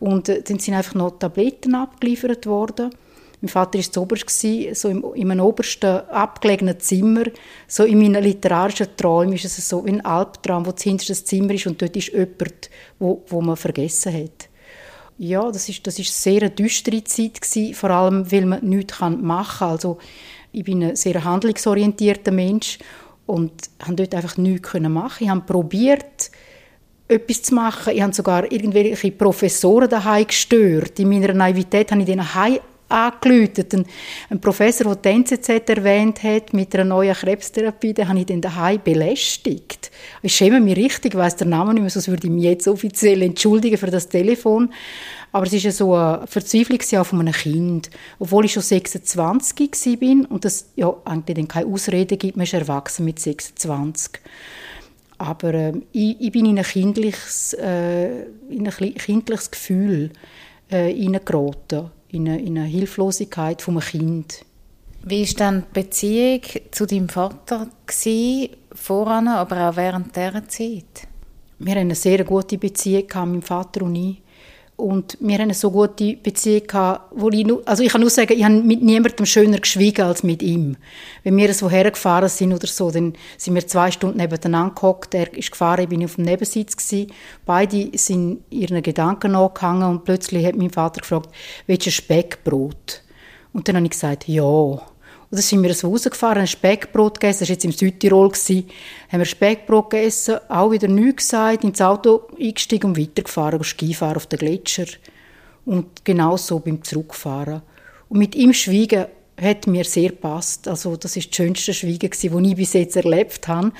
Und 0.00 0.28
äh, 0.28 0.42
dann 0.42 0.58
sind 0.58 0.74
einfach 0.74 0.94
noch 0.94 1.18
Tabletten 1.18 1.74
abgeliefert 1.74 2.46
worden. 2.46 2.90
Mein 3.40 3.48
Vater 3.48 3.78
war 3.78 4.02
oberst, 4.02 4.30
so 4.72 4.88
im, 4.88 5.04
in 5.14 5.30
einem 5.30 5.44
obersten 5.44 6.08
abgelegenen 6.08 6.80
Zimmer. 6.80 7.24
So 7.68 7.84
in 7.84 7.98
meinen 7.98 8.22
literarischen 8.22 8.88
Träumen 8.96 9.34
ist 9.34 9.44
es 9.44 9.68
so 9.68 9.84
wie 9.86 9.90
ein 9.90 10.04
Albtraum, 10.04 10.66
wo 10.66 10.72
das 10.72 10.82
hinterste 10.82 11.24
Zimmer 11.24 11.54
ist 11.54 11.66
und 11.66 11.80
dort 11.80 11.96
ist 11.96 12.08
jemand, 12.08 12.70
wo, 12.98 13.22
wo 13.28 13.40
man 13.40 13.56
vergessen 13.56 14.12
hat. 14.12 14.48
Ja, 15.18 15.50
das 15.50 15.68
ist, 15.68 15.84
das 15.86 15.98
ist 15.98 16.08
eine 16.08 16.38
sehr 16.38 16.48
düstere 16.50 17.02
Zeit 17.02 17.40
gewesen, 17.40 17.74
vor 17.74 17.90
allem, 17.90 18.30
weil 18.30 18.46
man 18.46 18.64
nichts 18.64 19.00
machen 19.00 19.58
kann. 19.58 19.70
Also, 19.70 19.98
ich 20.58 20.64
bin 20.64 20.82
ein 20.82 20.96
sehr 20.96 21.22
handlungsorientierter 21.22 22.32
Mensch 22.32 22.78
und 23.26 23.52
habe 23.80 23.94
dort 23.94 24.14
einfach 24.16 24.36
nichts 24.36 24.74
machen. 24.74 25.24
Ich 25.24 25.28
habe 25.28 25.42
probiert, 25.42 26.32
etwas 27.06 27.42
zu 27.42 27.54
machen. 27.54 27.92
Ich 27.94 28.02
habe 28.02 28.12
sogar 28.12 28.50
irgendwelche 28.50 29.12
Professoren 29.12 29.88
daheim 29.88 30.26
gestört. 30.26 30.98
In 30.98 31.10
meiner 31.10 31.32
Naivität 31.32 31.92
habe 31.92 32.00
ich 32.00 32.06
denen 32.06 32.34
angeläutet. 32.88 33.74
Ein, 33.74 33.86
ein 34.30 34.40
Professor, 34.40 34.94
der 34.94 35.12
die 35.12 35.20
NZZ 35.20 35.48
erwähnt 35.48 36.22
hat, 36.22 36.52
mit 36.52 36.74
einer 36.74 36.84
neuen 36.84 37.14
Krebstherapie, 37.14 37.94
den 37.94 38.08
habe 38.08 38.18
ich 38.18 38.26
dann 38.26 38.40
daheim 38.40 38.80
belästigt. 38.82 39.90
Ich 40.22 40.34
schäme 40.34 40.60
mich 40.60 40.76
richtig, 40.76 41.14
ich 41.14 41.18
weiss 41.18 41.36
den 41.36 41.50
Namen 41.50 41.74
nicht 41.74 41.82
mehr, 41.82 41.90
sonst 41.90 42.08
würde 42.08 42.26
ich 42.26 42.32
mich 42.32 42.44
jetzt 42.44 42.68
offiziell 42.68 43.22
entschuldigen 43.22 43.76
für 43.76 43.90
das 43.90 44.08
Telefon. 44.08 44.72
Aber 45.30 45.46
es 45.46 45.52
ist 45.52 45.64
ja 45.64 45.72
so 45.72 45.94
ein 45.94 46.26
Verzweiflungsjahr 46.26 47.04
von 47.04 47.20
einem 47.20 47.34
Kind. 47.34 47.90
Obwohl 48.18 48.46
ich 48.46 48.52
schon 48.52 48.62
26 48.62 49.98
bin 49.98 50.24
und 50.24 50.44
das 50.44 50.70
ja 50.74 50.94
eigentlich 51.04 51.36
dann 51.36 51.48
keine 51.48 51.66
Ausrede 51.66 52.16
gibt, 52.16 52.36
man 52.36 52.44
ist 52.44 52.54
erwachsen 52.54 53.04
mit 53.04 53.18
26. 53.18 54.20
Aber 55.18 55.52
äh, 55.52 55.72
ich, 55.92 56.16
ich, 56.20 56.32
bin 56.32 56.46
in 56.46 56.58
ein 56.58 56.64
kindliches, 56.64 57.52
äh, 57.54 58.22
in 58.48 58.66
ein 58.66 58.94
kindliches 58.94 59.50
Gefühl 59.50 60.10
äh, 60.70 60.92
hineingeraten 60.92 61.90
in 62.10 62.28
eine, 62.28 62.40
in 62.40 62.58
eine 62.58 62.66
Hilflosigkeit 62.66 63.62
vom 63.62 63.80
Kind. 63.80 64.44
Wie 65.04 65.26
war 65.26 65.34
dann 65.36 65.62
die 65.62 65.80
Beziehung 65.80 66.40
zu 66.70 66.86
deinem 66.86 67.08
Vater 67.08 67.68
gewesen, 67.86 68.50
voran, 68.72 69.28
aber 69.28 69.70
auch 69.70 69.76
während 69.76 70.14
dieser 70.14 70.48
Zeit? 70.48 71.08
Wir 71.58 71.72
hatten 71.72 71.80
eine 71.80 71.94
sehr 71.94 72.24
gute 72.24 72.58
Beziehung, 72.58 73.06
mein 73.14 73.42
Vater 73.42 73.82
und 73.82 73.94
ich. 73.94 74.22
Und 74.78 75.18
wir 75.18 75.34
hatten 75.34 75.42
eine 75.42 75.54
so 75.54 75.72
gute 75.72 76.14
Beziehung 76.14 76.68
gehabt, 76.68 77.12
wo 77.16 77.30
ich 77.30 77.44
nur, 77.44 77.62
also 77.66 77.82
ich 77.82 77.90
kann 77.90 78.00
nur 78.00 78.10
sagen, 78.10 78.32
ich 78.32 78.44
habe 78.44 78.54
mit 78.54 78.80
niemandem 78.80 79.26
schöner 79.26 79.58
geschwiegen 79.58 80.04
als 80.04 80.22
mit 80.22 80.40
ihm. 80.40 80.76
Wenn 81.24 81.36
wir 81.36 81.52
so 81.52 81.68
hergefahren 81.68 82.28
sind 82.28 82.52
oder 82.52 82.68
so, 82.68 82.88
dann 82.92 83.14
sind 83.36 83.56
wir 83.56 83.66
zwei 83.66 83.90
Stunden 83.90 84.18
nebeneinander 84.18 84.76
gehockt, 84.76 85.14
er 85.16 85.36
ist 85.36 85.50
gefahren, 85.50 85.82
ich 85.82 85.88
bin 85.88 86.04
auf 86.04 86.14
dem 86.14 86.26
Nebensitz 86.26 86.76
gewesen. 86.76 87.12
Beide 87.44 87.90
sind 87.98 88.44
ihren 88.50 88.80
Gedanken 88.80 89.32
nachgehangen 89.32 89.88
und 89.90 90.04
plötzlich 90.04 90.46
hat 90.46 90.54
mein 90.54 90.70
Vater 90.70 91.00
gefragt, 91.00 91.30
willst 91.66 91.86
du 91.86 91.90
ein 91.90 91.92
Speckbrot? 91.92 93.02
Und 93.52 93.66
dann 93.66 93.74
habe 93.74 93.86
ich 93.86 93.90
gesagt, 93.90 94.28
ja. 94.28 94.80
Und 95.30 95.36
dann 95.36 95.42
sind 95.42 95.62
wir 95.62 95.74
so 95.74 95.90
rausgefahren, 95.90 96.40
ein 96.40 96.46
Speckbrot 96.46 97.20
gegessen, 97.20 97.40
das 97.40 97.48
war 97.48 97.54
jetzt 97.54 97.64
im 97.64 97.72
Südtirol, 97.72 98.30
gewesen. 98.30 98.68
haben 99.10 99.18
wir 99.18 99.26
Speckbrot 99.26 99.90
gegessen, 99.90 100.38
auch 100.48 100.70
wieder 100.70 100.88
nichts 100.88 101.24
gesagt, 101.24 101.64
ins 101.64 101.82
Auto 101.82 102.28
eingestiegen 102.40 102.90
und 102.90 102.98
weitergefahren, 102.98 103.62
Skifahren 103.62 104.16
auf 104.16 104.26
den 104.26 104.38
Gletscher. 104.38 104.86
Und 105.66 106.02
genau 106.02 106.38
so 106.38 106.60
beim 106.60 106.82
Zurückfahren. 106.82 107.60
Und 108.08 108.18
mit 108.18 108.34
ihm 108.34 108.54
schweigen 108.54 109.04
hat 109.40 109.66
mir 109.66 109.84
sehr 109.84 110.12
passt. 110.12 110.68
Also 110.68 110.96
das 110.96 111.16
ist 111.16 111.30
das 111.30 111.36
schönste 111.36 111.72
Schweigen, 111.72 112.10
das 112.10 112.24
ich 112.24 112.56
bis 112.56 112.72
jetzt 112.72 112.96
erlebt 112.96 113.46
habe. 113.48 113.72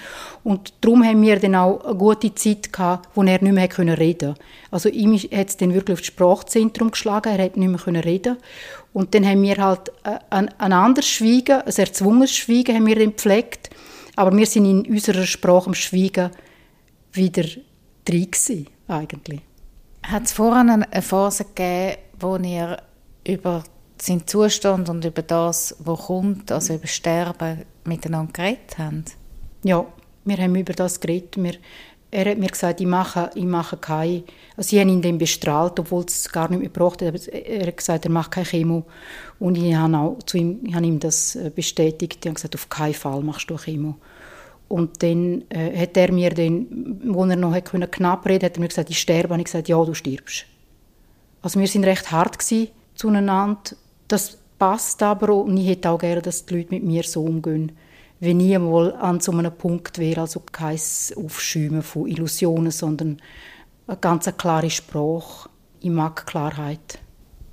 Und 0.45 0.73
darum 0.81 1.05
haben 1.05 1.21
wir 1.23 1.39
dann 1.39 1.55
auch 1.55 1.85
eine 1.85 1.97
gute 1.97 2.35
Zeit 2.35 2.73
gehabt, 2.73 3.09
wo 3.15 3.23
er 3.23 3.43
nicht 3.43 3.53
mehr 3.53 3.99
reden 3.99 4.35
konnte. 4.35 4.35
Also 4.71 4.89
ihm 4.89 5.17
hat 5.17 5.49
es 5.49 5.57
dann 5.57 5.75
wirklich 5.75 5.95
auf 5.95 6.01
das 6.01 6.07
Sprachzentrum 6.07 6.91
geschlagen, 6.91 7.37
er 7.37 7.45
hat 7.45 7.57
nicht 7.57 7.87
mehr 7.87 8.05
reden 8.05 8.37
und 8.93 9.15
dann 9.15 9.27
haben 9.27 9.43
wir 9.43 9.57
halt 9.57 9.91
äh, 10.05 10.19
ein, 10.31 10.49
ein 10.59 10.73
anderes 10.73 11.09
Schweigen, 11.09 11.63
ein 11.63 11.73
erzwungenes 11.73 12.35
Schweigen 12.35 12.75
haben 12.75 12.87
wir 12.87 12.97
dann 12.97 13.11
gepflegt. 13.11 13.71
Aber 14.17 14.37
wir 14.37 14.47
sind 14.47 14.65
in 14.65 14.93
unserer 14.93 15.27
Sprache 15.27 15.69
am 15.69 15.75
Schweigen 15.75 16.31
wieder 17.13 17.45
drin 18.05 18.31
gewesen, 18.31 18.67
eigentlich. 18.89 19.41
Hat 20.03 20.25
es 20.25 20.33
vorhin 20.33 20.71
eine 20.71 21.03
Phase 21.03 21.45
gegeben, 21.45 21.99
wo 22.19 22.37
ihr 22.37 22.79
über 23.25 23.63
seinen 24.03 24.27
Zustand 24.27 24.89
und 24.89 25.05
über 25.05 25.23
das, 25.23 25.77
was 25.79 26.07
kommt, 26.07 26.53
also 26.53 26.75
über 26.75 26.87
Sterben, 26.87 27.65
miteinander 27.85 28.33
geredet 28.33 28.77
habt? 28.79 29.17
Ja, 29.63 29.87
wir 30.25 30.37
haben 30.37 30.55
über 30.55 30.73
das 30.73 31.01
geredet. 31.01 31.37
Wir, 31.37 31.55
er 32.11 32.31
hat 32.31 32.39
mir 32.39 32.49
gesagt, 32.49 32.81
ich 32.81 32.87
mache, 32.87 33.31
ich 33.35 33.45
mache 33.45 33.77
keine, 33.77 34.25
also 34.57 34.71
sie 34.71 34.81
haben 34.81 34.89
ihn 34.89 35.03
dann 35.03 35.19
bestrahlt, 35.19 35.79
obwohl 35.79 36.05
es 36.05 36.31
gar 36.31 36.49
nicht 36.51 36.61
mehr 36.61 36.87
aber 36.87 37.33
er 37.33 37.67
hat 37.67 37.77
gesagt, 37.77 38.05
er 38.07 38.11
macht 38.11 38.31
keine 38.31 38.47
Chemo 38.47 38.87
und 39.39 39.59
ich 39.59 39.75
habe, 39.75 39.97
auch 39.97 40.23
zu 40.25 40.39
ihm, 40.39 40.61
ich 40.65 40.75
habe 40.75 40.87
ihm 40.87 41.01
das 41.01 41.37
äh, 41.37 41.51
bestätigt, 41.55 42.19
ich 42.21 42.27
habe 42.27 42.35
gesagt, 42.35 42.55
auf 42.55 42.69
keinen 42.69 42.95
Fall 42.95 43.23
machst 43.23 43.51
du 43.51 43.57
Chemo. 43.57 43.97
Und 44.69 45.03
dann 45.03 45.45
äh, 45.51 45.79
hat 45.79 45.97
er 45.97 46.13
mir 46.13 46.31
dann, 46.31 47.01
wo 47.05 47.25
er 47.25 47.37
noch 47.37 47.59
knapp 47.63 47.93
knapp 47.93 48.27
reden 48.27 48.47
hat 48.47 48.57
er 48.57 48.61
mir 48.61 48.69
gesagt, 48.69 48.91
ich 48.91 49.01
sterbe, 49.01 49.35
und 49.35 49.41
ich 49.41 49.47
gesagt, 49.47 49.69
ja, 49.69 49.83
du 49.83 49.95
stirbst. 49.95 50.47
Also 51.43 51.61
wir 51.61 51.67
sind 51.67 51.85
recht 51.85 52.11
hart 52.11 52.39
zueinander, 52.95 53.61
das 54.09 54.39
passt 54.59 55.03
aber 55.03 55.35
und 55.35 55.57
ich 55.57 55.69
hätte 55.69 55.91
auch 55.91 55.99
gerne, 55.99 56.23
dass 56.23 56.45
die 56.45 56.57
Leute 56.57 56.75
mit 56.75 56.85
mir 56.85 57.05
so 57.05 57.23
umgehen 57.23 57.73
wenn 58.21 58.41
ich 58.41 58.55
einmal 58.55 58.95
an 58.95 59.21
so 59.21 59.33
einem 59.33 59.53
Punkt 59.53 59.99
wäre, 59.99 60.23
also 60.23 60.41
kein 60.41 60.79
Aufschäumen 61.17 61.83
von 61.83 62.09
Illusionen, 62.09 62.73
sondern 62.73 63.19
eine 63.87 63.97
ganz 63.97 64.31
klare 64.37 64.71
Sprache. 64.71 65.49
Ich 65.81 65.91
mag 65.91 66.27
Klarheit. 66.27 66.99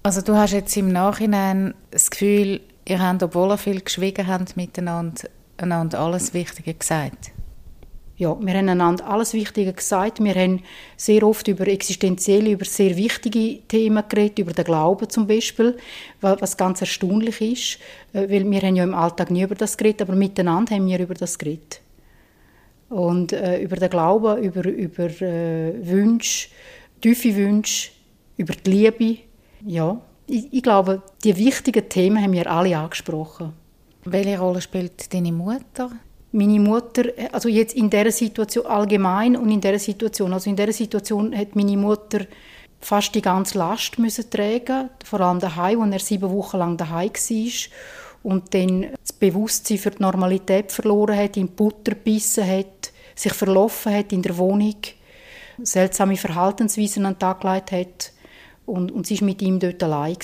Also 0.03 0.21
du 0.21 0.35
hast 0.35 0.53
jetzt 0.53 0.75
im 0.77 0.91
Nachhinein 0.91 1.73
das 1.91 2.09
Gefühl, 2.09 2.61
ihr 2.87 2.99
habt, 2.99 3.23
obwohl 3.23 3.51
ihr 3.51 3.57
viel 3.57 3.81
geschwiegen 3.81 4.27
habt 4.27 4.57
miteinander, 4.57 5.27
einander 5.57 5.99
alles 5.99 6.33
Wichtige 6.33 6.73
gesagt? 6.73 7.31
Ja, 8.17 8.37
wir 8.39 8.53
haben 8.53 8.69
einander 8.69 9.07
alles 9.07 9.33
Wichtige 9.33 9.73
gesagt. 9.73 10.23
Wir 10.23 10.35
haben 10.35 10.63
sehr 10.95 11.23
oft 11.23 11.47
über 11.49 11.67
existenzielle, 11.67 12.51
über 12.51 12.63
sehr 12.63 12.95
wichtige 12.95 13.59
Themen 13.67 14.03
geredet, 14.07 14.39
über 14.39 14.53
den 14.53 14.63
Glauben 14.63 15.09
zum 15.09 15.27
Beispiel, 15.27 15.75
was 16.21 16.55
ganz 16.55 16.79
erstaunlich 16.79 17.41
ist, 17.41 17.79
äh, 18.13 18.29
weil 18.29 18.49
wir 18.49 18.61
haben 18.61 18.75
ja 18.77 18.83
im 18.83 18.93
Alltag 18.93 19.31
nie 19.31 19.43
über 19.43 19.55
das 19.55 19.77
geredet, 19.77 20.03
aber 20.03 20.15
miteinander 20.15 20.75
haben 20.75 20.87
wir 20.87 20.99
über 20.99 21.13
das 21.13 21.37
geredet. 21.37 21.81
Und 22.89 23.33
äh, 23.33 23.59
über 23.59 23.75
den 23.75 23.89
Glauben, 23.89 24.41
über, 24.41 24.65
über 24.65 25.21
äh, 25.21 25.73
Wünsche, 25.85 26.49
tiefe 27.01 27.35
Wünsche, 27.35 27.91
über 28.37 28.53
die 28.53 28.71
Liebe, 28.71 29.17
ja. 29.65 29.99
Ich, 30.27 30.53
ich 30.53 30.63
glaube, 30.63 31.03
die 31.23 31.35
wichtigen 31.35 31.87
Themen 31.89 32.23
haben 32.23 32.33
wir 32.33 32.49
alle 32.49 32.77
angesprochen. 32.77 33.53
Welche 34.05 34.39
Rolle 34.39 34.61
spielt 34.61 35.13
deine 35.13 35.31
Mutter 35.31 35.91
meine 36.35 36.59
Mutter, 36.59 37.05
also 37.31 37.47
jetzt 37.47 37.75
in 37.75 37.89
der 37.89 38.11
Situation 38.11 38.65
allgemein 38.65 39.37
und 39.37 39.49
in 39.49 39.61
der 39.61 39.79
Situation, 39.79 40.33
also 40.33 40.49
in 40.49 40.55
der 40.55 40.71
Situation 40.73 41.35
hat 41.35 41.55
meine 41.55 41.77
Mutter 41.77 42.25
fast 42.81 43.15
die 43.15 43.21
ganze 43.21 43.57
Last 43.57 43.97
müssen 43.97 44.29
tragen, 44.29 44.89
vor 45.03 45.21
allem 45.21 45.39
daheim, 45.39 45.79
wo 45.79 45.85
er 45.85 45.99
sieben 45.99 46.29
Wochen 46.29 46.57
lang 46.57 46.77
daheim 46.77 47.09
war 47.09 47.51
und 48.23 48.53
dann 48.53 48.87
das 49.01 49.13
Bewusstsein 49.13 49.77
für 49.77 49.91
die 49.91 50.01
Normalität 50.01 50.71
verloren 50.71 51.17
hat, 51.17 51.37
in 51.37 51.47
Butter 51.47 51.93
gebissen 51.93 52.45
hat, 52.45 52.91
sich 53.15 53.33
verlaufen 53.33 53.93
hat 53.93 54.11
in 54.11 54.21
der 54.21 54.37
Wohnung, 54.37 54.75
seltsame 55.63 56.17
Verhaltensweisen 56.17 57.05
an 57.05 57.13
den 57.13 57.19
Tag 57.19 57.41
gelegt 57.41 57.71
hat 57.71 58.11
und, 58.65 58.91
und 58.91 59.07
sie 59.07 59.21
war 59.21 59.25
mit 59.25 59.41
ihm 59.41 59.59
dort 59.59 59.81
allein. 59.81 60.17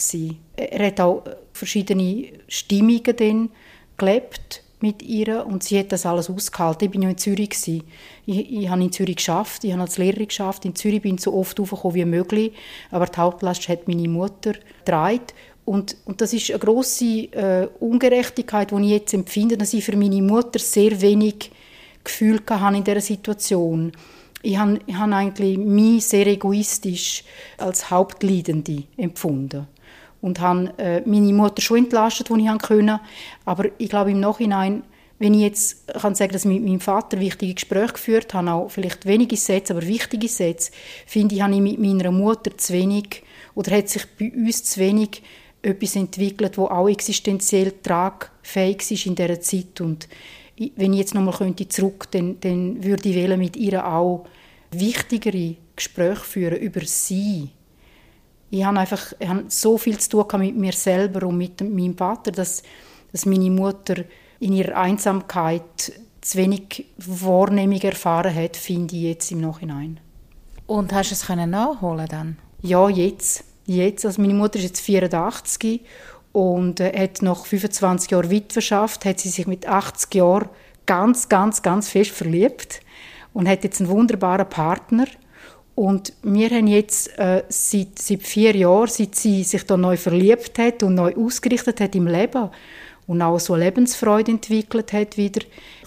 Er 0.58 0.88
hat 0.88 1.00
auch 1.00 1.24
verschiedene 1.54 2.34
Stimmungen 2.48 3.16
dann 3.16 3.50
gelebt 3.98 4.64
mit 4.82 5.02
ihr 5.02 5.46
und 5.46 5.64
sie 5.64 5.80
hat 5.80 5.92
das 5.92 6.06
alles 6.06 6.30
ausgehalten. 6.30 6.86
Ich 6.86 6.92
bin 6.92 7.02
ja 7.02 7.10
in 7.10 7.18
Zürich 7.18 7.52
Ich, 7.68 7.90
ich 8.26 8.70
habe 8.70 8.82
in 8.82 8.92
Zürich 8.92 9.18
geschafft, 9.18 9.64
ich 9.64 9.72
habe 9.72 9.82
als 9.82 9.98
Lehrerin 9.98 10.28
geschafft. 10.28 10.66
In 10.66 10.76
Zürich 10.76 11.02
bin 11.02 11.16
ich 11.16 11.22
so 11.22 11.34
oft 11.34 11.60
aufgekommen 11.60 11.96
wie 11.96 12.06
möglich, 12.06 12.54
aber 12.90 13.06
die 13.06 13.18
Hauptlast 13.18 13.68
hat 13.70 13.88
meine 13.88 14.08
Mutter 14.08 14.54
getragen. 14.80 15.22
Und, 15.66 15.96
und 16.06 16.22
das 16.22 16.34
ist 16.34 16.50
eine 16.50 16.60
große 16.60 17.06
äh, 17.06 17.68
Ungerechtigkeit, 17.80 18.72
die 18.72 18.84
ich 18.84 18.90
jetzt 18.90 19.14
empfinde, 19.14 19.58
dass 19.58 19.74
ich 19.74 19.86
für 19.86 19.96
meine 19.96 20.22
Mutter 20.22 20.60
sehr 20.60 21.00
wenig 21.02 21.52
Gefühl 22.04 22.42
hatte 22.50 22.78
in 22.78 22.84
dieser 22.84 23.02
Situation. 23.02 23.92
Ich 24.42 24.58
habe, 24.58 24.80
ich 24.88 24.96
habe 24.96 25.16
eigentlich 25.16 25.58
mich 25.58 26.06
sehr 26.06 26.26
egoistisch 26.26 27.24
als 27.58 27.92
Hauptleidende 27.92 28.84
empfunden 28.98 29.68
und 30.22 30.40
habe 30.40 30.74
äh, 30.78 31.02
meine 31.06 31.34
Mutter 31.34 31.62
schon 31.62 31.80
entlastet, 31.80 32.30
wo 32.30 32.36
ich 32.36 32.48
konnte. 32.60 33.00
Aber 33.46 33.66
ich 33.78 33.90
glaube 33.90 34.12
im 34.12 34.20
Nachhinein, 34.20 34.84
wenn 35.20 35.34
ich 35.36 35.42
jetzt 35.42 35.88
kann 35.88 36.16
sagen, 36.16 36.32
dass 36.32 36.46
ich 36.46 36.52
mit 36.52 36.64
meinem 36.64 36.80
Vater 36.80 37.20
wichtige 37.20 37.54
Gespräche 37.54 37.94
geführt 37.94 38.34
habe, 38.34 38.52
auch 38.52 38.70
vielleicht 38.70 39.06
wenige 39.06 39.38
Sätze, 39.38 39.74
aber 39.74 39.86
wichtige 39.86 40.28
Sätze, 40.28 40.72
finde 41.06 41.36
ich, 41.36 41.42
habe 41.42 41.54
ich 41.54 41.62
mit 41.62 41.80
meiner 41.80 42.12
Mutter 42.12 42.58
zu 42.58 42.74
wenig 42.74 43.22
oder 43.54 43.78
hat 43.78 43.90
sich 43.90 44.04
bei 44.18 44.32
uns 44.32 44.64
zu 44.64 44.80
wenig 44.80 45.22
etwas 45.62 45.96
entwickelt, 45.96 46.58
wo 46.58 46.66
auch 46.66 46.90
existenziell 46.90 47.74
tragfähig 47.84 48.90
ist 48.90 49.06
in 49.06 49.14
dieser 49.14 49.40
Zeit. 49.42 49.80
Und 49.80 50.08
wenn 50.76 50.94
ich 50.94 51.00
jetzt 51.00 51.14
nochmal 51.14 51.36
könnte 51.36 51.68
zurück, 51.68 52.08
dann, 52.12 52.40
dann 52.40 52.84
würde 52.84 53.10
ich 53.10 53.38
mit 53.38 53.56
ihr 53.58 53.86
auch 53.86 54.26
wichtigere 54.72 55.56
Gespräche 55.76 56.24
führen 56.24 56.58
über 56.58 56.82
sie 56.82 57.50
ich 58.52 58.64
habe 58.66 58.80
einfach 58.80 59.14
ich 59.18 59.28
habe 59.28 59.46
so 59.48 59.78
viel 59.78 59.98
zu 59.98 60.10
tun 60.10 60.40
mit 60.40 60.56
mir 60.56 60.74
selber 60.74 61.26
und 61.26 61.38
mit 61.38 61.62
meinem 61.62 61.98
Vater, 61.98 62.32
dass, 62.32 62.64
dass 63.12 63.26
meine 63.26 63.50
Mutter 63.50 64.04
in 64.40 64.54
ihrer 64.54 64.78
Einsamkeit 64.78 65.94
zu 66.20 66.38
wenig 66.38 66.86
Wahrnehmung 66.98 67.82
erfahren 67.82 68.36
hat, 68.36 68.58
finde 68.58 68.96
ich 68.96 69.04
jetzt 69.04 69.32
im 69.32 69.42
Nachhinein. 69.42 70.00
Und 70.68 70.94
hast 70.94 71.12
du 71.12 71.16
es 71.16 71.26
können 71.26 71.50
nachholen 71.50 72.08
dann? 72.08 72.38
Ja, 72.62 72.90
jetzt. 72.90 73.44
jetzt. 73.66 74.06
Also 74.06 74.22
meine 74.22 74.34
Mutter 74.34 74.58
ist 74.58 74.66
jetzt 74.66 74.82
84 74.82 75.82
und 76.32 76.80
äh, 76.80 76.92
hat 76.98 77.22
nach 77.22 77.46
25 77.46 78.12
Jahren 78.12 78.30
Witwerschaft, 78.30 79.06
hat 79.06 79.20
sie 79.20 79.30
sich 79.30 79.48
mit 79.48 79.68
80 79.68 80.14
Jahren 80.14 80.50
ganz, 80.86 81.30
ganz, 81.30 81.62
ganz 81.62 81.90
fest 81.90 82.12
verliebt 82.12 82.82
und 83.34 83.48
hat 83.48 83.64
jetzt 83.64 83.80
einen 83.80 83.90
wunderbaren 83.90 84.48
Partner 84.48 85.06
und 85.76 86.14
wir 86.24 86.50
haben 86.50 86.68
jetzt 86.68 87.18
äh, 87.18 87.44
seit, 87.50 87.98
seit 87.98 88.24
vier 88.24 88.56
Jahren, 88.56 88.88
seit 88.88 89.16
sie 89.16 89.44
sich 89.44 89.66
da 89.66 89.78
neu 89.78 89.98
verliebt 89.98 90.58
hat 90.60 90.84
und 90.84 90.96
neu 90.96 91.16
ausgerichtet 91.16 91.80
hat 91.80 91.96
im 91.96 92.08
Leben 92.08 92.50
und 93.08 93.22
auch 93.22 93.40
so 93.40 93.56
Lebensfreude 93.56 94.32
entwickelt 94.32 94.94
hat 94.94 95.18
wieder, 95.18 95.42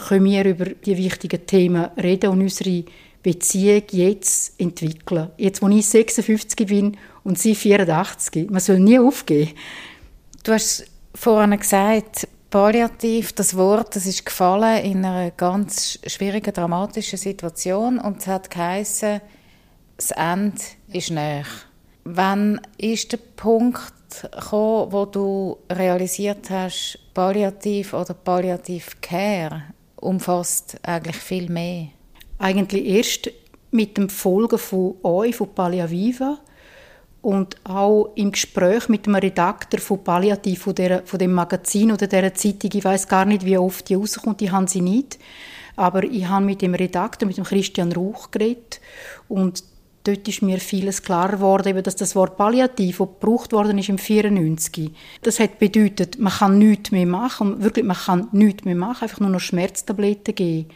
können 0.08 0.24
wir 0.24 0.44
über 0.44 0.66
die 0.66 0.96
wichtigen 0.96 1.46
Themen 1.46 1.86
reden 1.96 2.30
und 2.30 2.40
unsere 2.40 2.84
Beziehung 3.22 3.82
jetzt 3.90 4.60
entwickeln. 4.60 5.30
Jetzt, 5.38 5.62
wo 5.62 5.68
ich 5.68 5.86
56 5.86 6.66
bin 6.66 6.96
und 7.22 7.38
sie 7.38 7.54
84. 7.54 8.50
Man 8.50 8.60
soll 8.60 8.80
nie 8.80 8.98
aufgeben. 8.98 9.52
Du 10.42 10.52
hast 10.52 10.84
vorhin 11.14 11.58
gesagt, 11.58 12.28
Palliativ, 12.50 13.32
das 13.32 13.56
Wort, 13.56 13.96
das 13.96 14.06
ist 14.06 14.26
gefallen 14.26 14.84
in 14.84 15.04
einer 15.04 15.30
ganz 15.30 15.98
schwierigen, 16.06 16.52
dramatischen 16.52 17.18
Situation 17.18 17.98
und 17.98 18.18
es 18.18 18.26
hat 18.26 18.50
geheißen, 18.50 19.20
das 19.96 20.10
Ende 20.10 20.60
ist 20.92 21.10
näher. 21.10 21.44
Wann 22.04 22.60
ist 22.76 23.12
der 23.12 23.18
Punkt 23.18 23.92
gekommen, 24.22 24.92
wo 24.92 25.06
du 25.06 25.58
realisiert 25.70 26.50
hast, 26.50 26.98
Palliativ 27.14 27.94
oder 27.94 28.14
Palliativ 28.14 29.00
Care 29.00 29.62
umfasst 29.96 30.76
eigentlich 30.82 31.16
viel 31.16 31.48
mehr? 31.48 31.88
Eigentlich 32.38 32.84
erst 32.86 33.30
mit 33.70 33.96
dem 33.96 34.08
Folgen 34.08 34.58
von 34.58 34.96
euch, 35.02 35.34
von 35.34 35.54
Palliaviva 35.54 36.38
und 37.22 37.56
auch 37.64 38.10
im 38.16 38.32
Gespräch 38.32 38.88
mit 38.88 39.06
dem 39.06 39.14
Redakteur 39.14 39.80
von 39.80 40.04
Palliativ, 40.04 40.62
von, 40.62 40.74
der, 40.74 41.06
von 41.06 41.18
dem 41.18 41.32
Magazin 41.32 41.90
oder 41.90 42.06
der 42.06 42.34
Zeitung, 42.34 42.70
ich 42.74 42.84
weiß 42.84 43.08
gar 43.08 43.24
nicht, 43.24 43.44
wie 43.46 43.56
oft 43.56 43.88
die 43.88 43.94
rauskommt, 43.94 44.40
die 44.40 44.50
haben 44.50 44.66
sie 44.66 44.82
nicht. 44.82 45.18
Aber 45.76 46.04
ich 46.04 46.28
habe 46.28 46.44
mit 46.44 46.62
dem 46.62 46.74
Redakteur, 46.74 47.26
mit 47.26 47.36
dem 47.36 47.44
Christian 47.44 47.92
Rauch 47.92 48.30
geredet 48.30 48.80
und 49.28 49.64
dort 50.04 50.28
ist 50.28 50.42
mir 50.42 50.58
vieles 50.58 51.02
klar 51.02 51.30
geworden, 51.30 51.82
dass 51.82 51.96
das 51.96 52.14
Wort 52.14 52.36
Palliativ, 52.36 52.98
das 52.98 53.08
gebraucht 53.08 53.52
worden 53.52 53.78
ist 53.78 53.88
im 53.88 53.98
94, 53.98 54.92
das 55.22 55.40
hat 55.40 55.58
bedeutet, 55.58 56.18
man 56.18 56.32
kann 56.32 56.58
nichts 56.58 56.92
mehr 56.92 57.06
machen, 57.06 57.62
wirklich, 57.62 57.84
man 57.84 57.96
kann 57.96 58.28
nichts 58.32 58.64
mehr 58.64 58.76
machen, 58.76 59.02
einfach 59.02 59.20
nur 59.20 59.30
noch 59.30 59.40
Schmerztabletten 59.40 60.34
geben. 60.34 60.68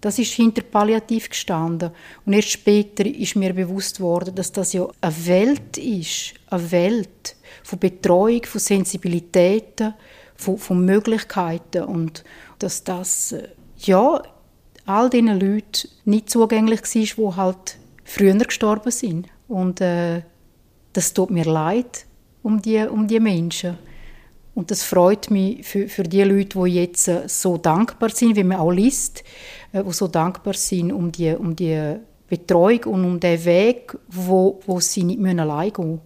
Das 0.00 0.18
ist 0.18 0.32
hinter 0.32 0.62
Palliativ 0.62 1.28
gestanden. 1.28 1.92
Und 2.26 2.32
erst 2.32 2.50
später 2.50 3.06
ist 3.06 3.36
mir 3.36 3.52
bewusst 3.54 4.00
worden, 4.00 4.34
dass 4.34 4.50
das 4.50 4.72
ja 4.72 4.88
eine 5.00 5.26
Welt 5.26 5.78
ist, 5.78 6.34
eine 6.50 6.72
Welt 6.72 7.36
von 7.62 7.78
Betreuung, 7.78 8.42
von 8.44 8.60
Sensibilitäten, 8.60 9.94
von, 10.34 10.58
von 10.58 10.84
Möglichkeiten 10.84 11.84
und 11.84 12.24
dass 12.58 12.82
das 12.82 13.30
äh, 13.30 13.48
ja 13.78 14.20
all 14.86 15.08
diesen 15.08 15.38
Leuten 15.38 15.88
nicht 16.04 16.30
zugänglich 16.30 16.82
war, 16.82 17.30
die 17.30 17.36
halt 17.36 17.78
früher 18.04 18.34
gestorben 18.34 18.90
sind. 18.90 19.28
Und 19.48 19.80
äh, 19.80 20.22
das 20.92 21.12
tut 21.12 21.30
mir 21.30 21.44
leid 21.44 22.06
um 22.42 22.60
die, 22.60 22.78
um 22.78 23.06
die 23.06 23.20
Menschen. 23.20 23.78
Und 24.54 24.70
das 24.70 24.82
freut 24.82 25.30
mich 25.30 25.66
für, 25.66 25.88
für 25.88 26.02
die 26.02 26.22
Leute, 26.22 26.58
die 26.58 26.74
jetzt 26.74 27.08
äh, 27.08 27.28
so 27.28 27.56
dankbar 27.56 28.10
sind, 28.10 28.36
wie 28.36 28.44
man 28.44 28.58
auch 28.58 28.70
liest, 28.70 29.24
äh, 29.72 29.82
die 29.82 29.92
so 29.92 30.08
dankbar 30.08 30.54
sind 30.54 30.92
um 30.92 31.10
die, 31.10 31.32
um 31.32 31.56
die 31.56 31.96
Betreuung 32.28 32.84
und 32.84 33.04
um 33.04 33.20
den 33.20 33.44
Weg, 33.44 33.96
wo, 34.08 34.60
wo 34.66 34.80
sie 34.80 35.04
nicht 35.04 35.20
allein 35.38 35.72
gehen 35.72 35.90
müssen. 35.90 36.00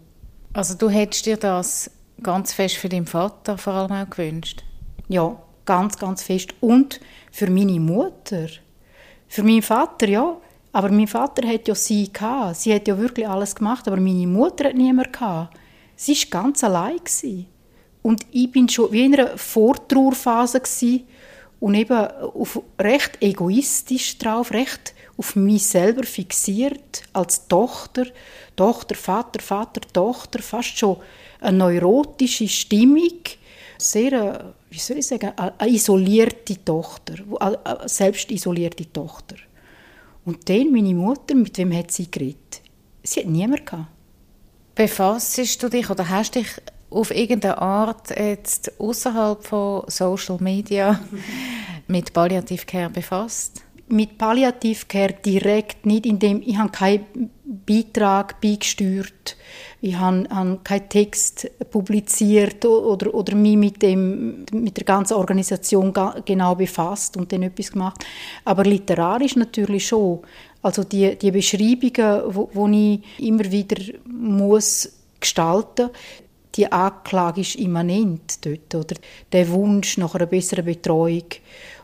Also 0.52 0.74
du 0.74 0.88
hättest 0.88 1.26
dir 1.26 1.36
das 1.36 1.90
ganz 2.22 2.52
fest 2.52 2.76
für 2.76 2.88
deinen 2.88 3.06
Vater 3.06 3.58
vor 3.58 3.74
allem 3.74 3.92
auch 3.92 4.10
gewünscht? 4.10 4.64
Ja, 5.08 5.36
ganz, 5.64 5.98
ganz 5.98 6.22
fest. 6.22 6.54
Und 6.60 7.00
für 7.30 7.50
meine 7.50 7.80
Mutter. 7.80 8.46
Für 9.28 9.42
meinen 9.42 9.62
Vater, 9.62 10.08
ja. 10.08 10.36
Aber 10.73 10.90
mein 10.90 11.06
Vater 11.06 11.46
hat 11.49 11.68
ja 11.68 11.75
sie 11.75 12.12
gehabt. 12.12 12.56
Sie 12.56 12.75
hat 12.75 12.87
ja 12.87 12.99
wirklich 12.99 13.26
alles 13.26 13.54
gemacht, 13.54 13.87
aber 13.87 13.96
meine 13.96 14.26
Mutter 14.26 14.68
hat 14.68 14.75
niemand 14.75 15.12
gehabt. 15.12 15.56
Sie 15.96 16.14
war 16.14 16.42
ganz 16.42 16.62
allein. 16.62 16.99
Gewesen. 16.99 17.46
Und 18.02 18.25
ich 18.30 18.52
bin 18.52 18.68
schon 18.68 18.92
wie 18.92 19.04
in 19.04 19.14
einer 19.14 19.37
Vortrauerphase 19.37 20.61
und 21.58 21.75
eben 21.75 22.06
auf 22.06 22.62
recht 22.78 23.20
egoistisch 23.20 24.18
drauf, 24.18 24.52
recht 24.52 24.94
auf 25.16 25.35
mich 25.35 25.66
selber 25.66 26.04
fixiert 26.04 27.02
als 27.12 27.49
Tochter, 27.49 28.06
Tochter, 28.54 28.94
Vater, 28.94 29.40
Vater, 29.40 29.80
Tochter, 29.92 30.42
fast 30.42 30.78
schon 30.78 30.99
eine 31.40 31.58
neurotische 31.58 32.49
Stimmung, 32.49 33.20
sehr, 33.78 34.12
äh, 34.12 34.38
wie 34.70 34.78
soll 34.78 34.99
ich 34.99 35.06
sagen, 35.06 35.32
eine 35.37 35.70
isolierte 35.70 36.64
Tochter, 36.64 37.14
eine 37.40 37.88
selbst 37.88 38.30
isolierte 38.30 38.90
Tochter. 38.92 39.37
Und 40.26 40.49
dann 40.49 40.73
meine 40.73 40.92
Mutter, 40.92 41.37
mit 41.37 41.56
wem 41.56 41.73
hat 41.73 41.92
sie 41.92 42.11
geredet? 42.11 42.61
Sie 43.04 43.21
hat 43.21 43.28
niemanden. 43.28 43.87
Befasst 44.75 45.62
du 45.62 45.68
dich 45.71 45.88
oder 45.88 46.09
hast 46.09 46.35
dich 46.35 46.49
auf 46.90 47.14
irgendeine 47.14 47.59
Art 47.59 48.11
jetzt 48.11 48.78
außerhalb 48.80 49.45
von 49.45 49.85
Social 49.87 50.38
Media 50.40 51.00
mit 51.87 52.12
Palliativcare 52.12 52.90
befasst? 52.90 53.62
Mit 53.88 54.19
Palliativcare 54.19 55.14
direkt 55.25 55.87
nicht, 55.87 56.07
indem 56.07 56.43
ich 56.45 56.57
habe 56.57 56.73
keinen 56.73 57.31
Beitrag 57.45 58.40
beigesteuert, 58.40 59.37
ich 59.81 59.97
habe, 59.97 60.26
habe 60.28 60.59
keinen 60.64 60.88
Text 60.88 61.49
publiziert 61.71 62.64
oder, 62.64 63.14
oder 63.14 63.37
mich 63.37 63.57
mit, 63.57 63.83
dem, 63.83 64.45
mit 64.52 64.76
der 64.76 64.85
ganzen 64.85 65.14
Organisation 65.14 65.93
genau 66.25 66.57
befasst 66.57 67.16
und 67.16 67.31
dann 67.31 67.45
etwas 67.45 67.71
gemacht. 67.71 68.05
Aber 68.45 68.64
literarisch 68.64 69.37
natürlich 69.37 69.87
schon. 69.87 70.20
Also 70.62 70.83
die, 70.83 71.16
die 71.16 71.31
Beschreibungen, 71.31 72.22
wo 72.35 72.68
ich 72.68 73.01
immer 73.18 73.51
wieder 73.53 73.81
muss 74.05 74.92
gestalten 75.20 75.90
die 76.57 76.70
Anklage 76.72 77.42
ist 77.42 77.57
immanent 77.57 78.44
dort, 78.44 78.75
oder? 78.75 78.96
Der 79.33 79.49
Wunsch 79.51 79.99
nach 79.99 80.14
einer 80.14 80.27
besseren 80.27 80.64
Betreuung. 80.64 81.27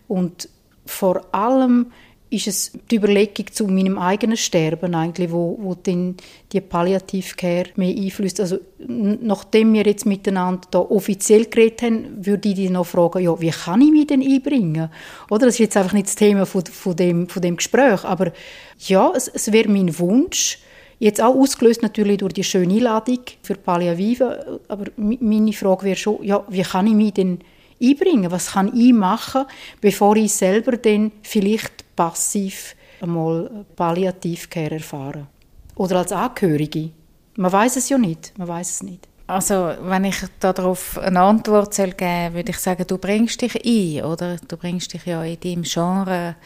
Und 0.08 0.48
vor 0.86 1.22
allem 1.32 1.92
ist 2.32 2.46
es 2.46 2.72
die 2.90 2.96
Überlegung 2.96 3.46
zu 3.52 3.66
meinem 3.66 3.98
eigenen 3.98 4.38
Sterben 4.38 4.94
eigentlich, 4.94 5.30
wo, 5.30 5.58
wo 5.60 5.74
dann 5.74 6.16
die 6.52 6.62
Palliativcare 6.62 7.66
mehr 7.76 7.94
einflüsst. 7.94 8.40
Also 8.40 8.58
nachdem 8.78 9.74
wir 9.74 9.82
jetzt 9.82 10.06
miteinander 10.06 10.66
da 10.70 10.78
offiziell 10.78 11.44
geredet 11.44 11.82
haben, 11.82 12.24
würde 12.24 12.48
ich 12.48 12.54
dich 12.54 12.70
noch 12.70 12.86
fragen, 12.86 13.22
ja, 13.22 13.38
wie 13.38 13.50
kann 13.50 13.82
ich 13.82 13.90
mich 13.90 14.06
denn 14.06 14.22
einbringen? 14.22 14.88
Oder 15.28 15.46
das 15.46 15.56
ist 15.56 15.58
jetzt 15.58 15.76
einfach 15.76 15.92
nicht 15.92 16.06
das 16.06 16.16
Thema 16.16 16.46
von, 16.46 16.64
von, 16.64 16.96
dem, 16.96 17.28
von 17.28 17.42
dem 17.42 17.56
Gespräch, 17.56 18.02
aber 18.04 18.32
ja, 18.78 19.12
es, 19.14 19.28
es 19.28 19.52
wäre 19.52 19.68
mein 19.68 19.98
Wunsch, 19.98 20.58
Jetzt 21.02 21.20
auch 21.20 21.34
ausgelöst 21.34 21.82
natürlich 21.82 22.18
durch 22.18 22.32
die 22.32 22.44
schöne 22.44 22.74
Einladung 22.74 23.18
für 23.42 23.56
Pallia 23.56 23.98
Viva. 23.98 24.38
Aber 24.68 24.84
meine 24.96 25.52
Frage 25.52 25.82
wäre 25.82 25.96
schon, 25.96 26.22
ja, 26.22 26.44
wie 26.48 26.62
kann 26.62 26.86
ich 26.86 26.94
mich 26.94 27.12
denn 27.12 27.40
einbringen? 27.82 28.30
Was 28.30 28.52
kann 28.52 28.74
ich 28.76 28.92
machen, 28.92 29.44
bevor 29.80 30.16
ich 30.16 30.32
selber 30.32 30.76
dann 30.76 31.12
vielleicht 31.22 31.96
passiv 31.96 32.76
einmal 33.00 33.64
Palliativcare 33.76 34.74
erfahre? 34.74 35.26
Oder 35.74 35.98
als 35.98 36.12
Angehörige? 36.12 36.90
Man 37.36 37.52
weiß 37.52 37.76
es 37.76 37.88
ja 37.88 37.98
nicht. 37.98 38.32
Man 38.38 38.48
weiß 38.48 38.70
es 38.70 38.82
nicht. 38.82 39.08
Also, 39.26 39.72
wenn 39.80 40.04
ich 40.04 40.16
darauf 40.40 40.98
eine 40.98 41.20
Antwort 41.20 41.74
geben 41.74 41.94
soll, 41.98 42.34
würde 42.34 42.50
ich 42.50 42.58
sagen, 42.58 42.84
du 42.86 42.98
bringst 42.98 43.40
dich 43.40 43.54
ein, 43.64 44.04
oder? 44.04 44.36
Du 44.48 44.56
bringst 44.56 44.92
dich 44.92 45.06
ja 45.06 45.22
in 45.24 45.40
deinem 45.40 45.62
Genre 45.62 46.36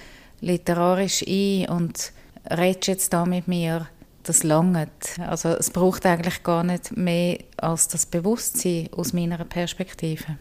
literarisch 0.40 1.24
ein 1.26 1.68
und 1.68 2.12
redest 2.50 2.86
jetzt 2.86 3.12
da 3.12 3.24
mit 3.24 3.48
mir 3.48 3.88
das 4.22 4.42
langt. 4.42 5.18
Also 5.18 5.50
es 5.50 5.70
braucht 5.70 6.04
eigentlich 6.06 6.42
gar 6.42 6.64
nicht 6.64 6.96
mehr 6.96 7.38
als 7.56 7.88
das 7.88 8.06
Bewusstsein 8.06 8.88
aus 8.92 9.12
meiner 9.12 9.44
Perspektive. 9.44 10.38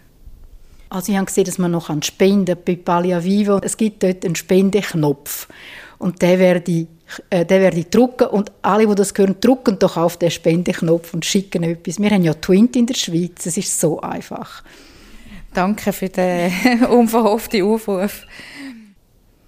Also 0.90 1.12
ich 1.12 1.18
habe 1.18 1.26
gesehen, 1.26 1.46
dass 1.46 1.58
man 1.58 1.72
noch 1.72 1.90
Spenden 2.04 2.58
bei 2.64 2.76
Pallia 2.76 3.24
Vivo. 3.24 3.60
Es 3.62 3.76
gibt 3.76 4.04
dort 4.04 4.24
einen 4.24 4.36
Spendeknopf 4.36 5.48
und 5.98 6.22
den 6.22 6.40
werde 6.40 6.72
ich, 6.72 6.88
äh, 7.30 7.46
den 7.46 7.62
werde 7.62 7.80
ich 7.80 7.90
drücken 7.90 8.28
und 8.28 8.52
alle, 8.62 8.88
die 8.88 8.96
das 8.96 9.14
hören, 9.16 9.36
drücken 9.40 9.80
doch 9.80 9.98
auf 9.98 10.18
den 10.18 10.32
Spendeknopf 10.32 11.14
und 11.14 11.26
schicken 11.26 11.64
etwas. 11.64 12.00
Wir 12.00 12.10
haben 12.10 12.24
ja 12.24 12.34
Twint 12.34 12.76
in 12.76 12.86
der 12.86 12.96
Schweiz, 12.96 13.46
es 13.46 13.58
ist 13.58 13.80
so 13.80 14.00
einfach. 14.00 14.64
Danke 15.54 15.94
für 15.94 16.10
den 16.10 16.52
unverhofften 16.90 17.64
Aufruf. 17.64 18.26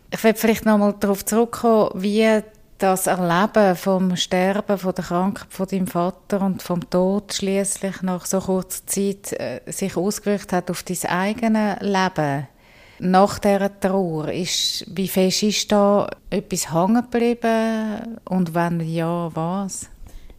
Ich 0.09 0.23
werde 0.23 0.39
vielleicht 0.39 0.65
noch 0.65 0.77
mal 0.77 0.95
darauf 0.99 1.25
zurückkommen, 1.25 1.91
wie 1.95 2.41
das 2.77 3.07
Erleben 3.07 3.75
vom 3.75 4.15
Sterben, 4.15 4.77
von 4.77 4.93
der 4.93 5.03
Krankheit 5.03 5.47
von 5.49 5.67
deinem 5.67 5.87
Vater 5.87 6.41
und 6.41 6.61
vom 6.61 6.87
Tod 6.89 7.33
schließlich 7.33 8.01
nach 8.01 8.25
so 8.25 8.39
kurzer 8.39 8.85
Zeit 8.85 9.33
äh, 9.33 9.61
sich 9.65 9.97
ausgewirkt 9.97 10.53
hat 10.53 10.69
auf 10.69 10.83
dein 10.83 11.09
eigenes 11.09 11.79
Leben. 11.81 12.47
Nach 12.99 13.39
dieser 13.39 13.79
Trauer, 13.79 14.29
ist, 14.29 14.85
wie 14.87 15.07
fest 15.07 15.43
ist 15.43 15.71
da 15.71 16.09
etwas 16.29 16.73
hängen 16.73 17.03
geblieben 17.03 18.19
und 18.25 18.53
wenn 18.55 18.79
ja, 18.81 19.29
was? 19.33 19.87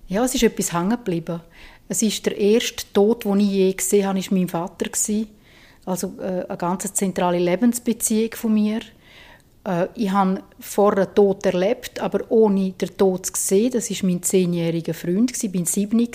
Ja, 0.09 0.25
es 0.25 0.35
ist 0.35 0.43
etwas 0.43 0.73
hängen 0.73 0.91
geblieben. 0.91 1.41
Es 1.89 2.03
ist 2.03 2.27
der 2.27 2.37
erste 2.37 2.85
Tod, 2.93 3.25
den 3.25 3.41
ich 3.41 3.51
je 3.51 3.73
gesehen 3.73 4.07
habe, 4.07 4.19
war 4.19 4.39
mein 4.39 4.49
Vater. 4.49 4.91
Also 5.87 6.15
äh, 6.21 6.45
eine 6.47 6.59
ganz 6.59 6.93
zentrale 6.93 7.39
Lebensbeziehung 7.39 8.33
von 8.35 8.55
mir. 8.55 8.81
Äh, 9.69 9.89
ich 9.95 10.11
habe 10.11 10.43
vorher 10.59 11.05
einen 11.05 11.15
Tod 11.15 11.45
erlebt, 11.45 12.01
aber 12.01 12.21
ohne 12.31 12.73
den 12.73 12.97
Tod 12.97 13.27
zu 13.27 13.33
sehen. 13.37 13.73
Das 13.73 13.91
war 13.91 14.09
mein 14.09 14.23
zehnjähriger 14.23 14.95
Freund, 14.95 15.31
ich 15.31 15.55
war 15.55 15.67
sieben. 15.67 16.09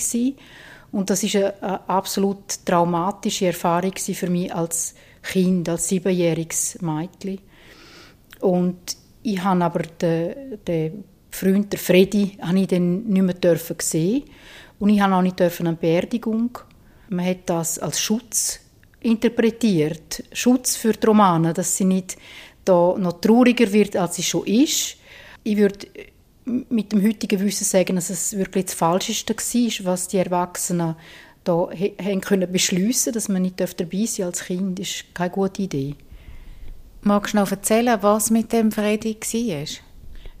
Und 0.92 1.10
das 1.10 1.22
war 1.22 1.40
eine, 1.40 1.62
eine 1.62 1.88
absolut 1.88 2.64
traumatische 2.64 3.46
Erfahrung 3.46 3.94
für 3.96 4.30
mich 4.30 4.54
als 4.54 4.94
Kind, 5.22 5.68
als 5.68 5.88
siebenjähriges 5.88 6.78
Mädchen. 6.82 7.38
Und 8.40 8.96
ich 9.22 9.42
habe 9.42 9.64
aber 9.64 9.82
den, 9.82 10.58
den 10.66 11.04
Freund, 11.30 11.72
der 11.72 11.80
Freddy, 11.80 12.36
habe 12.40 12.60
ich 12.60 12.68
dann 12.68 13.04
nicht 13.04 13.22
mehr 13.22 13.34
dürfen 13.34 13.76
sehen. 13.80 14.24
Und 14.78 14.90
ich 14.90 15.00
habe 15.00 15.14
auch 15.14 15.22
nicht 15.22 15.40
dürfen 15.40 15.66
eine 15.66 15.76
Beerdigung. 15.76 16.58
Man 17.08 17.26
hat 17.26 17.38
das 17.46 17.78
als 17.78 18.00
Schutz 18.00 18.60
interpretiert. 19.00 20.22
Schutz 20.32 20.76
für 20.76 20.92
die 20.92 21.06
Romane, 21.06 21.52
dass 21.52 21.76
sie 21.76 21.84
nicht 21.84 22.16
da 22.64 22.96
noch 22.98 23.20
trauriger 23.20 23.72
wird, 23.72 23.96
als 23.96 24.16
sie 24.16 24.22
schon 24.22 24.46
ist. 24.46 24.96
Ich 25.42 25.56
würde 25.56 25.86
mit 26.44 26.92
dem 26.92 27.02
heutigen 27.02 27.40
Wissen 27.40 27.64
sagen, 27.64 27.96
dass 27.96 28.10
es 28.10 28.36
wirklich 28.36 28.66
das 28.66 28.74
Falscheste 28.74 29.34
war, 29.34 29.84
was 29.84 30.08
die 30.08 30.18
Erwachsenen 30.18 30.96
da 31.44 31.68
haben 32.02 32.20
können 32.20 32.50
beschliessen, 32.50 33.12
dass 33.12 33.28
man 33.28 33.42
nicht 33.42 33.60
dabei 33.60 34.06
sein 34.06 34.26
als 34.26 34.44
Kind, 34.44 34.78
das 34.78 34.88
ist 34.88 35.14
keine 35.14 35.30
gute 35.30 35.62
Idee. 35.62 35.94
Magst 37.02 37.34
du 37.34 37.38
noch 37.38 37.50
erzählen, 37.50 37.98
was 38.00 38.30
mit 38.30 38.52
dem 38.52 38.72
Freddy 38.72 39.14
war? 39.20 39.64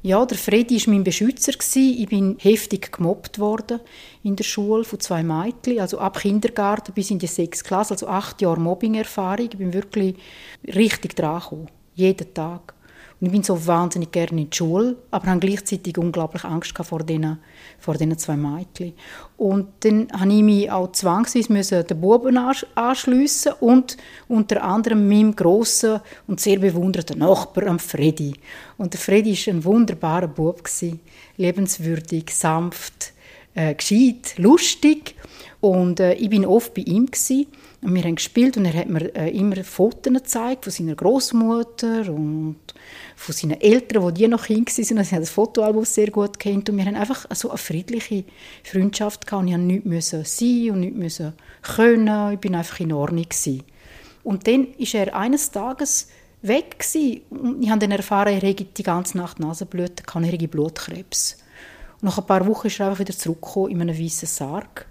Ja, 0.02 0.24
der 0.26 0.36
Freddy 0.36 0.78
war 0.80 0.94
mein 0.94 1.04
Beschützer. 1.04 1.52
Ich 1.76 2.06
bin 2.08 2.36
heftig 2.38 2.92
gemobbt 2.92 3.38
worden 3.38 3.80
in 4.22 4.36
der 4.36 4.44
Schule 4.44 4.84
von 4.84 5.00
zwei 5.00 5.22
Mädchen, 5.22 5.80
also 5.80 5.98
ab 5.98 6.18
Kindergarten 6.18 6.92
bis 6.92 7.10
in 7.10 7.18
die 7.18 7.26
sechste 7.26 7.64
Klasse, 7.64 7.94
also 7.94 8.06
acht 8.08 8.42
Jahre 8.42 8.60
Mobbing-Erfahrung. 8.60 9.48
Ich 9.50 9.58
bin 9.58 9.72
wirklich 9.72 10.16
richtig 10.66 11.16
dran 11.16 11.40
gekommen, 11.40 11.68
jeden 11.94 12.32
Tag. 12.34 12.74
Und 13.20 13.28
ich 13.28 13.32
bin 13.32 13.42
so 13.42 13.66
wahnsinnig 13.66 14.10
gerne 14.12 14.42
in 14.42 14.50
die 14.50 14.56
Schule, 14.56 14.96
aber 15.10 15.28
habe 15.28 15.40
gleichzeitig 15.40 15.96
unglaublich 15.96 16.44
Angst 16.44 16.74
vor 16.76 17.02
diesen, 17.04 17.38
vor 17.78 17.94
diesen 17.94 18.18
zwei 18.18 18.36
Mädchen. 18.36 18.92
Und 19.36 19.68
dann 19.80 20.08
habe 20.12 20.32
ich 20.32 20.42
mich 20.42 20.70
auch 20.70 20.92
zwangsweise 20.92 21.84
den 21.84 22.00
Buben 22.00 22.36
anschliessen 22.36 23.52
und 23.60 23.96
unter 24.28 24.62
anderem 24.62 25.08
meinem 25.08 25.34
grossen 25.34 26.00
und 26.26 26.40
sehr 26.40 26.58
bewunderten 26.58 27.20
Nachbarn, 27.20 27.78
Freddy. 27.78 28.34
Und 28.76 28.92
der 28.92 29.00
Freddy 29.00 29.34
war 29.34 29.54
ein 29.54 29.64
wunderbarer 29.64 30.28
Bub, 30.28 30.62
lebenswürdig, 31.36 32.34
sanft, 32.34 33.12
äh, 33.54 33.74
gescheit, 33.74 34.34
lustig. 34.36 35.14
Und 35.60 36.00
äh, 36.00 36.14
ich 36.14 36.28
bin 36.28 36.44
oft 36.44 36.74
bei 36.74 36.82
ihm 36.82 37.06
gewesen. 37.06 37.46
Und 37.84 37.94
wir 37.94 38.02
haben 38.02 38.14
gespielt 38.14 38.56
und 38.56 38.64
er 38.64 38.72
hat 38.72 38.88
mir 38.88 39.14
äh, 39.14 39.28
immer 39.36 39.62
Fotos 39.62 40.10
gezeigt 40.10 40.64
von 40.64 40.72
seiner 40.72 40.94
Großmutter 40.94 42.10
und 42.10 42.56
von 43.14 43.34
seinen 43.34 43.60
Eltern, 43.60 44.08
die 44.08 44.22
die 44.22 44.28
noch 44.28 44.46
Kinder 44.46 44.72
waren. 44.72 44.98
Also 44.98 45.14
ich 45.14 45.20
das 45.20 45.30
Fotoalbum 45.30 45.84
sehr 45.84 46.10
gut 46.10 46.38
kennt 46.38 46.70
und 46.70 46.78
wir 46.78 46.86
haben 46.86 46.94
einfach 46.94 47.26
so 47.34 47.50
eine 47.50 47.58
friedliche 47.58 48.24
Freundschaft 48.62 49.26
gehabt. 49.26 49.46
Und 49.46 49.70
ich 49.70 49.84
musste 49.84 50.16
nichts 50.16 50.38
sein 50.38 50.70
und 50.70 50.80
nichts 50.80 51.22
können. 51.60 52.32
Ich 52.32 52.38
bin 52.38 52.54
einfach 52.54 52.80
in 52.80 52.92
Ordnung 52.92 53.24
gewesen. 53.24 53.62
Und 54.22 54.46
dann 54.46 54.68
ist 54.78 54.94
er 54.94 55.14
eines 55.14 55.50
Tages 55.50 56.08
weg 56.40 56.78
gewesen. 56.78 57.20
und 57.28 57.62
ich 57.62 57.68
habe 57.68 57.80
dann 57.80 57.90
erfahren, 57.90 58.32
er 58.32 58.40
hätte 58.40 58.64
die 58.64 58.82
ganze 58.82 59.18
Nacht 59.18 59.40
Nasenblüten, 59.40 60.06
er 60.06 60.22
hätte 60.22 60.48
Blutkrebs. 60.48 61.36
Und 62.00 62.04
nach 62.04 62.16
ein 62.16 62.26
paar 62.26 62.46
Wochen 62.46 62.68
ist 62.68 62.80
er 62.80 62.86
einfach 62.86 63.00
wieder 63.00 63.14
zurückgekommen 63.14 63.72
in 63.72 63.82
einem 63.82 63.98
weißen 63.98 64.26
Sarg, 64.26 64.86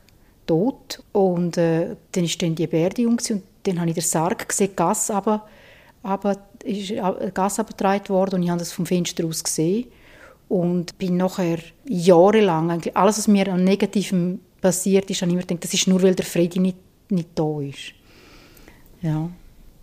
tot. 0.46 1.04
Und 1.12 1.58
äh, 1.58 1.96
dann 2.12 2.24
war 2.24 2.32
dann 2.40 2.56
die 2.56 2.68
Beerdigung 2.68 3.14
und 3.30 3.42
dann 3.64 3.80
habe 3.80 3.90
ich 3.90 3.96
den 3.96 4.04
Sarg 4.04 4.48
gesehen, 4.48 4.76
Gas 4.76 5.10
aber 5.10 5.48
aber 6.04 6.38
ist 6.64 6.92
äh, 6.92 7.32
Gas 7.34 7.60
abgetragen 7.60 8.10
worden 8.10 8.36
und 8.36 8.44
ich 8.44 8.50
habe 8.50 8.60
das 8.60 8.74
vom 8.74 8.86
Fenster 8.86 9.26
aus 9.26 9.44
gesehen 9.44 9.86
und 10.50 10.98
bin 10.98 11.18
nachher 11.18 11.60
jahrelang 11.86 12.70
eigentlich 12.70 12.96
alles, 12.96 13.18
was 13.18 13.28
mir 13.28 13.48
an 13.48 13.64
Negativem 13.64 14.42
passiert 14.62 15.10
ist, 15.10 15.22
habe 15.22 15.32
ich 15.32 15.34
immer 15.34 15.46
gedacht, 15.46 15.64
das 15.64 15.74
ist 15.74 15.88
nur, 15.88 16.02
weil 16.04 16.16
der 16.16 16.26
Friede 16.26 16.62
nicht, 16.62 16.78
nicht 17.10 17.30
da 17.36 17.62
ist. 17.62 17.94
Ja. 19.02 19.30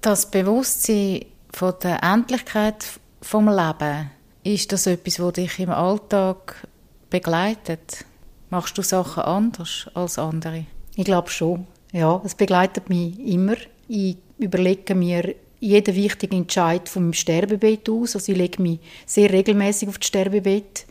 Das 0.01 0.31
Bewusstsein 0.31 1.27
von 1.53 1.75
der 1.83 2.03
Endlichkeit 2.03 2.87
vom 3.21 3.49
Leben, 3.49 4.11
ist 4.45 4.73
das 4.73 4.87
etwas, 4.87 5.17
das 5.17 5.33
dich 5.35 5.59
im 5.59 5.71
Alltag 5.71 6.67
begleitet? 7.11 8.07
Machst 8.51 8.77
du 8.77 8.83
Sachen 8.83 9.23
anders 9.23 9.87
als 9.95 10.19
andere? 10.19 10.67
Ich 10.97 11.05
glaube 11.05 11.31
schon. 11.31 11.69
Ja, 11.93 12.21
es 12.25 12.35
begleitet 12.35 12.89
mich 12.89 13.19
immer. 13.21 13.55
Ich 13.89 14.17
überlege 14.39 14.97
mir 14.97 15.37
jeden 15.61 15.95
wichtigen 15.95 16.39
Entscheid 16.39 16.89
vom 16.89 17.13
Sterbebett 17.13 17.89
aus. 17.89 18.17
Also 18.17 18.33
ich 18.33 18.39
lege 18.39 18.61
mich 18.61 18.81
sehr 19.07 19.33
regelmäßig 19.33 19.89
auf 19.89 19.99
das 19.99 20.09
Sterbebett 20.09 20.87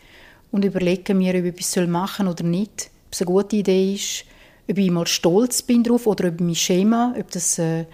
und 0.51 0.63
überlege 0.63 1.13
mir, 1.13 1.31
ob 1.35 1.43
ich 1.43 1.75
etwas 1.75 1.87
machen 1.87 2.25
soll 2.25 2.33
oder 2.33 2.43
nicht, 2.43 2.91
ob 3.07 3.13
es 3.13 3.21
eine 3.21 3.31
gute 3.31 3.55
Idee 3.57 3.93
ist, 3.93 4.25
ob 4.69 4.77
ich 4.77 4.91
mal 4.91 5.07
stolz 5.07 5.61
bin 5.61 5.83
darauf 5.83 6.07
oder 6.07 6.29
ob 6.29 6.39
mich 6.39 6.61
schäme, 6.61 7.13
ob 7.19 7.29
das, 7.31 7.59
äh, 7.59 7.85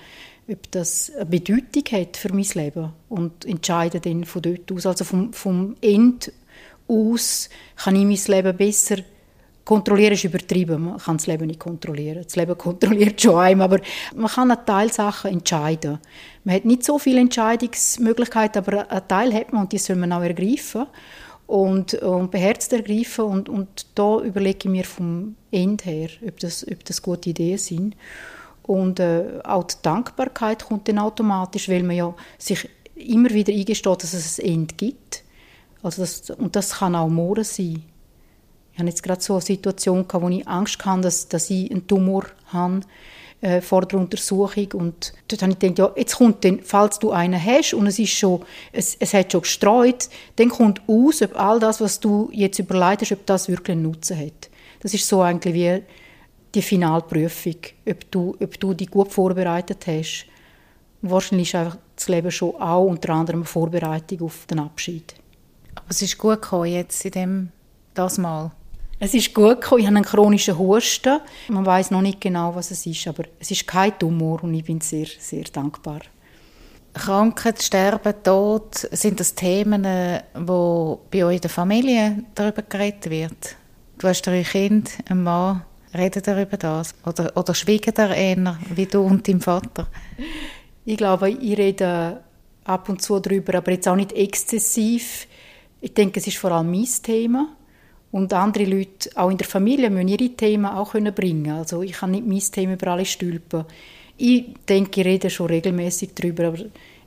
ob 0.48 0.72
das 0.72 1.12
eine 1.16 1.26
Bedeutung 1.26 1.84
hat 1.92 2.18
für 2.18 2.34
mein 2.34 2.46
Leben 2.54 2.94
und 3.10 3.46
entscheide 3.46 4.00
dann 4.00 4.26
von 4.26 4.44
dort 4.44 4.72
aus. 4.72 4.86
Also 4.86 5.06
vom, 5.06 5.34
vom 5.34 5.76
Ende 5.82 6.32
aus 6.88 7.50
kann 7.78 7.96
ich 7.96 8.28
mein 8.28 8.36
Leben 8.36 8.58
besser 8.58 8.98
Kontrollieren 9.66 10.14
ist 10.14 10.24
übertrieben. 10.24 10.86
Man 10.86 10.98
kann 11.00 11.18
das 11.18 11.26
Leben 11.26 11.48
nicht 11.48 11.60
kontrollieren. 11.60 12.24
Das 12.24 12.36
Leben 12.36 12.58
kontrolliert 12.58 13.20
schon 13.20 13.36
einem, 13.36 13.62
aber 13.62 13.80
man 14.16 14.32
kann 14.32 14.52
eine 14.52 14.64
Teil 14.64 14.94
Sachen 14.94 15.32
entscheiden. 15.32 16.00
Man 16.44 16.56
hat 16.56 16.66
nicht 16.66 16.84
so 16.84 17.00
viele 17.00 17.20
Entscheidungsmöglichkeiten, 17.20 18.64
aber 18.64 18.90
einen 18.90 19.08
Teil 19.08 19.34
hat 19.34 19.52
man 19.52 19.64
und 19.64 19.72
die 19.72 19.80
soll 19.80 19.96
man 19.96 20.14
auch 20.14 20.22
ergreifen 20.22 20.86
und, 21.48 21.96
und 21.96 22.30
beherzt 22.30 22.74
ergreifen. 22.74 23.26
Und, 23.26 23.50
und 23.50 23.88
da 23.96 24.22
überlege 24.22 24.60
ich 24.60 24.70
mir 24.70 24.84
vom 24.84 25.36
Ende 25.52 25.84
her, 25.84 26.10
ob 26.28 26.40
das, 26.40 26.66
ob 26.72 26.86
das 26.86 27.02
gute 27.02 27.32
Ideen 27.32 27.58
sind. 27.58 27.96
Und 28.62 29.00
äh, 29.00 29.40
auch 29.44 29.64
die 29.64 29.76
Dankbarkeit 29.82 30.66
kommt 30.66 30.88
dann 30.88 31.00
automatisch, 31.00 31.70
weil 31.70 31.84
man 31.84 31.96
ja 31.96 32.14
sich 32.38 32.70
immer 32.96 33.30
wieder 33.32 33.54
eingesteht, 33.54 34.04
dass 34.04 34.14
es 34.14 34.40
ein 34.40 34.46
Ende 34.46 34.76
gibt. 34.76 35.24
Also 35.84 36.02
das, 36.02 36.30
und 36.32 36.56
das 36.56 36.72
kann 36.80 36.96
auch 36.96 37.10
morgen 37.10 37.44
sein. 37.44 37.84
Ich 38.76 38.80
hatte 38.80 38.90
jetzt 38.90 39.04
gerade 39.04 39.22
so 39.22 39.36
eine 39.36 39.42
Situation, 39.42 40.06
wo 40.12 40.28
ich 40.28 40.46
Angst 40.46 40.86
hatte, 40.86 41.04
dass, 41.04 41.30
dass 41.30 41.50
ich 41.50 41.72
einen 41.72 41.88
Tumor 41.88 42.26
habe 42.48 42.82
äh, 43.40 43.62
vor 43.62 43.86
der 43.86 44.00
Untersuchung. 44.00 44.68
Und 44.74 45.14
dort 45.30 45.44
habe 45.44 45.54
ich 45.54 45.60
gedacht, 45.60 45.80
ja, 45.80 45.92
jetzt 45.96 46.18
kommt 46.18 46.44
dann, 46.44 46.60
falls 46.62 47.00
du 47.00 47.12
einen 47.12 47.42
hast 47.42 47.74
und 47.74 47.88
es, 47.88 48.00
ist 48.00 48.10
schon, 48.10 48.44
es, 48.74 48.98
es 49.00 49.14
hat 49.14 49.32
schon 49.32 49.44
gestreut, 49.44 50.10
dann 50.36 50.50
kommt 50.50 50.82
aus, 50.88 51.22
ob 51.22 51.40
all 51.40 51.58
das, 51.62 51.80
was 51.80 52.02
du 52.02 52.30
jetzt 52.34 52.60
überleitest, 52.60 53.14
ob 53.14 53.26
das 53.26 53.48
wirklich 53.48 53.76
einen 53.76 53.84
Nutzen 53.84 54.20
hat. 54.20 54.50
Das 54.82 54.94
ist 54.94 55.08
so 55.08 55.22
eigentlich 55.22 55.54
wie 55.54 55.82
die 56.54 56.62
Finalprüfung, 56.62 57.56
ob 57.90 58.12
du, 58.12 58.36
ob 58.42 58.60
du 58.60 58.74
dich 58.74 58.92
gut 58.92 59.10
vorbereitet 59.10 59.88
hast. 59.88 60.26
wahrscheinlich 61.02 61.48
ist 61.48 61.56
einfach 61.56 61.78
das 61.96 62.10
Leben 62.10 62.30
schon 62.30 62.56
auch 62.58 62.84
unter 62.84 63.14
anderem 63.14 63.40
eine 63.40 63.46
Vorbereitung 63.46 64.24
auf 64.24 64.46
den 64.48 64.60
Abschied. 64.60 65.16
Aber 65.76 65.86
es 65.92 66.02
ist 66.02 66.18
gut 66.18 66.42
gekommen 66.42 66.66
jetzt 66.72 67.06
in 67.06 67.12
dem 67.12 67.50
das 67.94 68.18
Mal. 68.18 68.52
Es 68.98 69.14
ist 69.14 69.34
gut 69.34 69.62
gekommen. 69.62 69.82
Ich 69.82 69.88
habe 69.88 69.98
einen 69.98 70.06
chronischen 70.06 70.58
Husten. 70.58 71.20
Man 71.50 71.66
weiß 71.66 71.92
noch 71.92 72.02
nicht 72.02 72.22
genau, 72.22 72.56
was 72.56 72.72
es 72.72 72.86
ist, 72.86 73.08
aber 73.08 73.26
es 73.40 73.52
ist 73.52 73.68
kein 73.68 73.98
Tumor 74.00 74.44
und 74.44 74.54
ich 74.54 74.64
bin 74.64 74.80
sehr, 74.80 75.08
sehr 75.20 75.44
dankbar. 75.44 76.00
Krankheit, 76.94 77.62
Sterben, 77.62 78.14
Tod, 78.24 78.88
sind 78.92 79.20
das 79.20 79.36
Themen, 79.36 79.86
wo 80.34 81.02
bei 81.12 81.26
euch 81.26 81.36
in 81.36 81.42
der 81.42 81.50
Familie 81.50 82.24
darüber 82.36 82.62
geredet 82.62 83.10
wird? 83.10 83.58
Du 83.98 84.08
hast 84.08 84.22
drei 84.22 84.44
Kinder, 84.44 84.90
einen 85.10 85.24
Mann, 85.24 85.64
reden 85.94 86.24
darüber 86.24 86.56
das? 86.56 86.96
Oder, 87.06 87.36
oder 87.36 87.54
schweigen 87.54 87.94
da 87.94 88.14
eher, 88.14 88.58
wie 88.74 88.86
du 88.86 89.02
und 89.02 89.28
dein 89.28 89.42
Vater? 89.42 89.88
Ich 90.86 90.96
glaube, 90.96 91.32
ich 91.32 91.58
rede 91.58 92.22
ab 92.64 92.88
und 92.88 93.02
zu 93.02 93.20
darüber, 93.20 93.56
aber 93.56 93.72
jetzt 93.72 93.90
auch 93.90 93.96
nicht 93.96 94.14
exzessiv. 94.14 95.28
Ich 95.82 95.94
denke, 95.94 96.22
es 96.22 96.28
ist 96.28 96.38
vor 96.38 96.52
allem 96.52 96.72
mein 96.72 96.88
Thema. 97.04 97.50
Und 98.12 98.34
andere 98.34 98.66
Leute, 98.66 99.10
auch 99.16 99.30
in 99.30 99.38
der 99.38 99.48
Familie, 99.48 99.90
müssen 99.90 100.08
ihre 100.08 100.30
Themen 100.30 100.66
auch 100.66 100.94
bringen 100.94 101.52
Also 101.52 101.82
ich 101.82 101.94
kann 101.94 102.12
nicht 102.12 102.26
mein 102.26 102.40
Thema 102.40 102.74
über 102.74 102.88
alle 102.88 103.06
stülpen. 103.06 103.66
Ich 104.18 104.46
denke, 104.70 105.02
ich 105.02 105.08
rede 105.08 105.30
schon 105.30 105.48
regelmäßig 105.48 106.12
darüber, 106.16 106.46
aber 106.46 106.60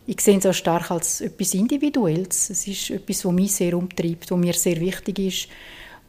ich 0.07 0.21
sehe 0.21 0.39
es 0.39 0.47
auch 0.47 0.55
stark 0.55 0.91
als 0.91 1.21
etwas 1.21 1.55
Individuelles. 1.55 2.51
Es 2.51 2.67
ist 2.67 2.91
etwas, 2.91 3.25
was 3.25 3.33
mich 3.33 3.55
sehr 3.55 3.77
umtreibt, 3.77 4.31
was 4.31 4.39
mir 4.39 4.55
sehr 4.55 4.81
wichtig 4.81 5.19
ist. 5.19 5.49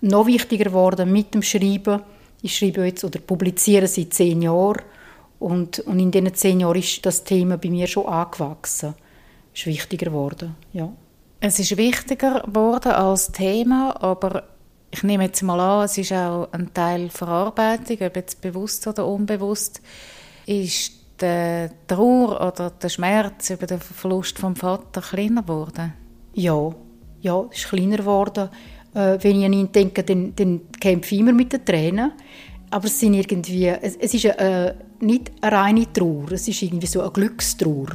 Noch 0.01 0.27
wichtiger 0.27 0.65
geworden 0.65 1.11
mit 1.11 1.33
dem 1.33 1.41
Schreiben. 1.41 2.01
Ich 2.41 2.57
schreibe 2.57 2.85
jetzt 2.85 3.03
oder 3.03 3.19
publiziere 3.19 3.87
seit 3.87 4.13
zehn 4.13 4.41
Jahren 4.41 4.81
und, 5.39 5.79
und 5.79 5.99
in 5.99 6.11
diesen 6.11 6.33
zehn 6.33 6.59
Jahren 6.59 6.79
ist 6.79 7.05
das 7.05 7.23
Thema 7.23 7.57
bei 7.57 7.69
mir 7.69 7.87
schon 7.87 8.05
angewachsen. 8.05 8.95
Es 9.53 9.61
ist 9.61 9.65
wichtiger 9.67 10.07
geworden, 10.07 10.55
ja. 10.73 10.91
Es 11.41 11.59
ist 11.59 11.75
wichtiger 11.77 12.41
geworden 12.41 12.91
als 12.91 13.31
Thema, 13.31 14.01
aber 14.01 14.43
ich 14.91 15.03
nehme 15.03 15.25
jetzt 15.25 15.43
mal 15.43 15.59
an, 15.59 15.85
es 15.85 15.97
ist 15.97 16.11
auch 16.13 16.49
ein 16.51 16.73
Teil 16.73 17.09
Verarbeitung, 17.09 17.97
ob 18.01 18.15
jetzt 18.15 18.41
bewusst 18.41 18.87
oder 18.87 19.05
unbewusst, 19.05 19.81
ist 20.45 20.93
der 21.21 21.71
Trauer 21.87 22.35
oder 22.47 22.71
der 22.71 22.89
Schmerz 22.89 23.49
über 23.49 23.67
den 23.67 23.79
Verlust 23.79 24.39
vom 24.39 24.55
Vater 24.55 25.01
kleiner 25.01 25.43
geworden? 25.43 25.93
Ja, 26.33 26.73
ja, 27.21 27.45
ist 27.51 27.67
kleiner 27.67 27.97
geworden. 27.97 28.49
Äh, 28.93 29.17
wenn 29.21 29.39
ich 29.39 29.45
an 29.45 29.53
ihn 29.53 29.71
denke, 29.71 30.03
dann, 30.03 30.33
dann 30.35 30.61
kämpfe 30.79 31.15
ich 31.15 31.21
immer 31.21 31.33
mit 31.33 31.53
den 31.53 31.65
Tränen. 31.65 32.13
Aber 32.71 32.85
es 32.85 32.99
sind 32.99 33.15
irgendwie, 33.15 33.67
es, 33.67 33.95
es 33.95 34.13
ist 34.13 34.25
äh, 34.25 34.73
nicht 34.99 35.31
eine 35.41 35.55
reine 35.55 35.91
Trauer, 35.91 36.31
es 36.31 36.47
ist 36.47 36.61
irgendwie 36.61 36.87
so 36.87 37.01
eine 37.01 37.11
Glückstrauer. 37.11 37.89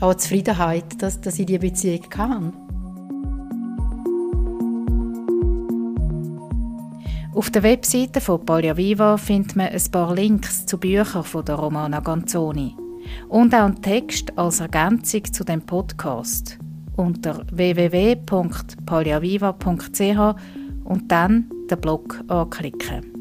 Auch 0.00 0.10
eine 0.10 0.16
Zufriedenheit, 0.16 1.00
dass, 1.00 1.20
dass 1.20 1.38
ich 1.38 1.46
diese 1.46 1.60
Beziehung 1.60 2.08
kann. 2.08 2.52
Auf 7.38 7.50
der 7.50 7.62
Webseite 7.62 8.20
von 8.20 8.44
Pallia 8.44 8.76
Viva 8.76 9.16
findet 9.16 9.54
man 9.54 9.68
ein 9.68 9.90
paar 9.92 10.12
Links 10.12 10.66
zu 10.66 10.76
Büchern 10.76 11.22
von 11.22 11.44
der 11.44 11.54
Romana 11.54 12.00
Ganzoni 12.00 12.74
und 13.28 13.54
auch 13.54 13.60
einen 13.60 13.80
Text 13.80 14.36
als 14.36 14.58
Ergänzung 14.58 15.22
zu 15.32 15.44
dem 15.44 15.62
Podcast 15.62 16.58
unter 16.96 17.46
www.palliaviva.ch 17.52 20.34
und 20.82 21.12
dann 21.12 21.48
den 21.70 21.80
Blog 21.80 22.24
anklicken. 22.26 23.17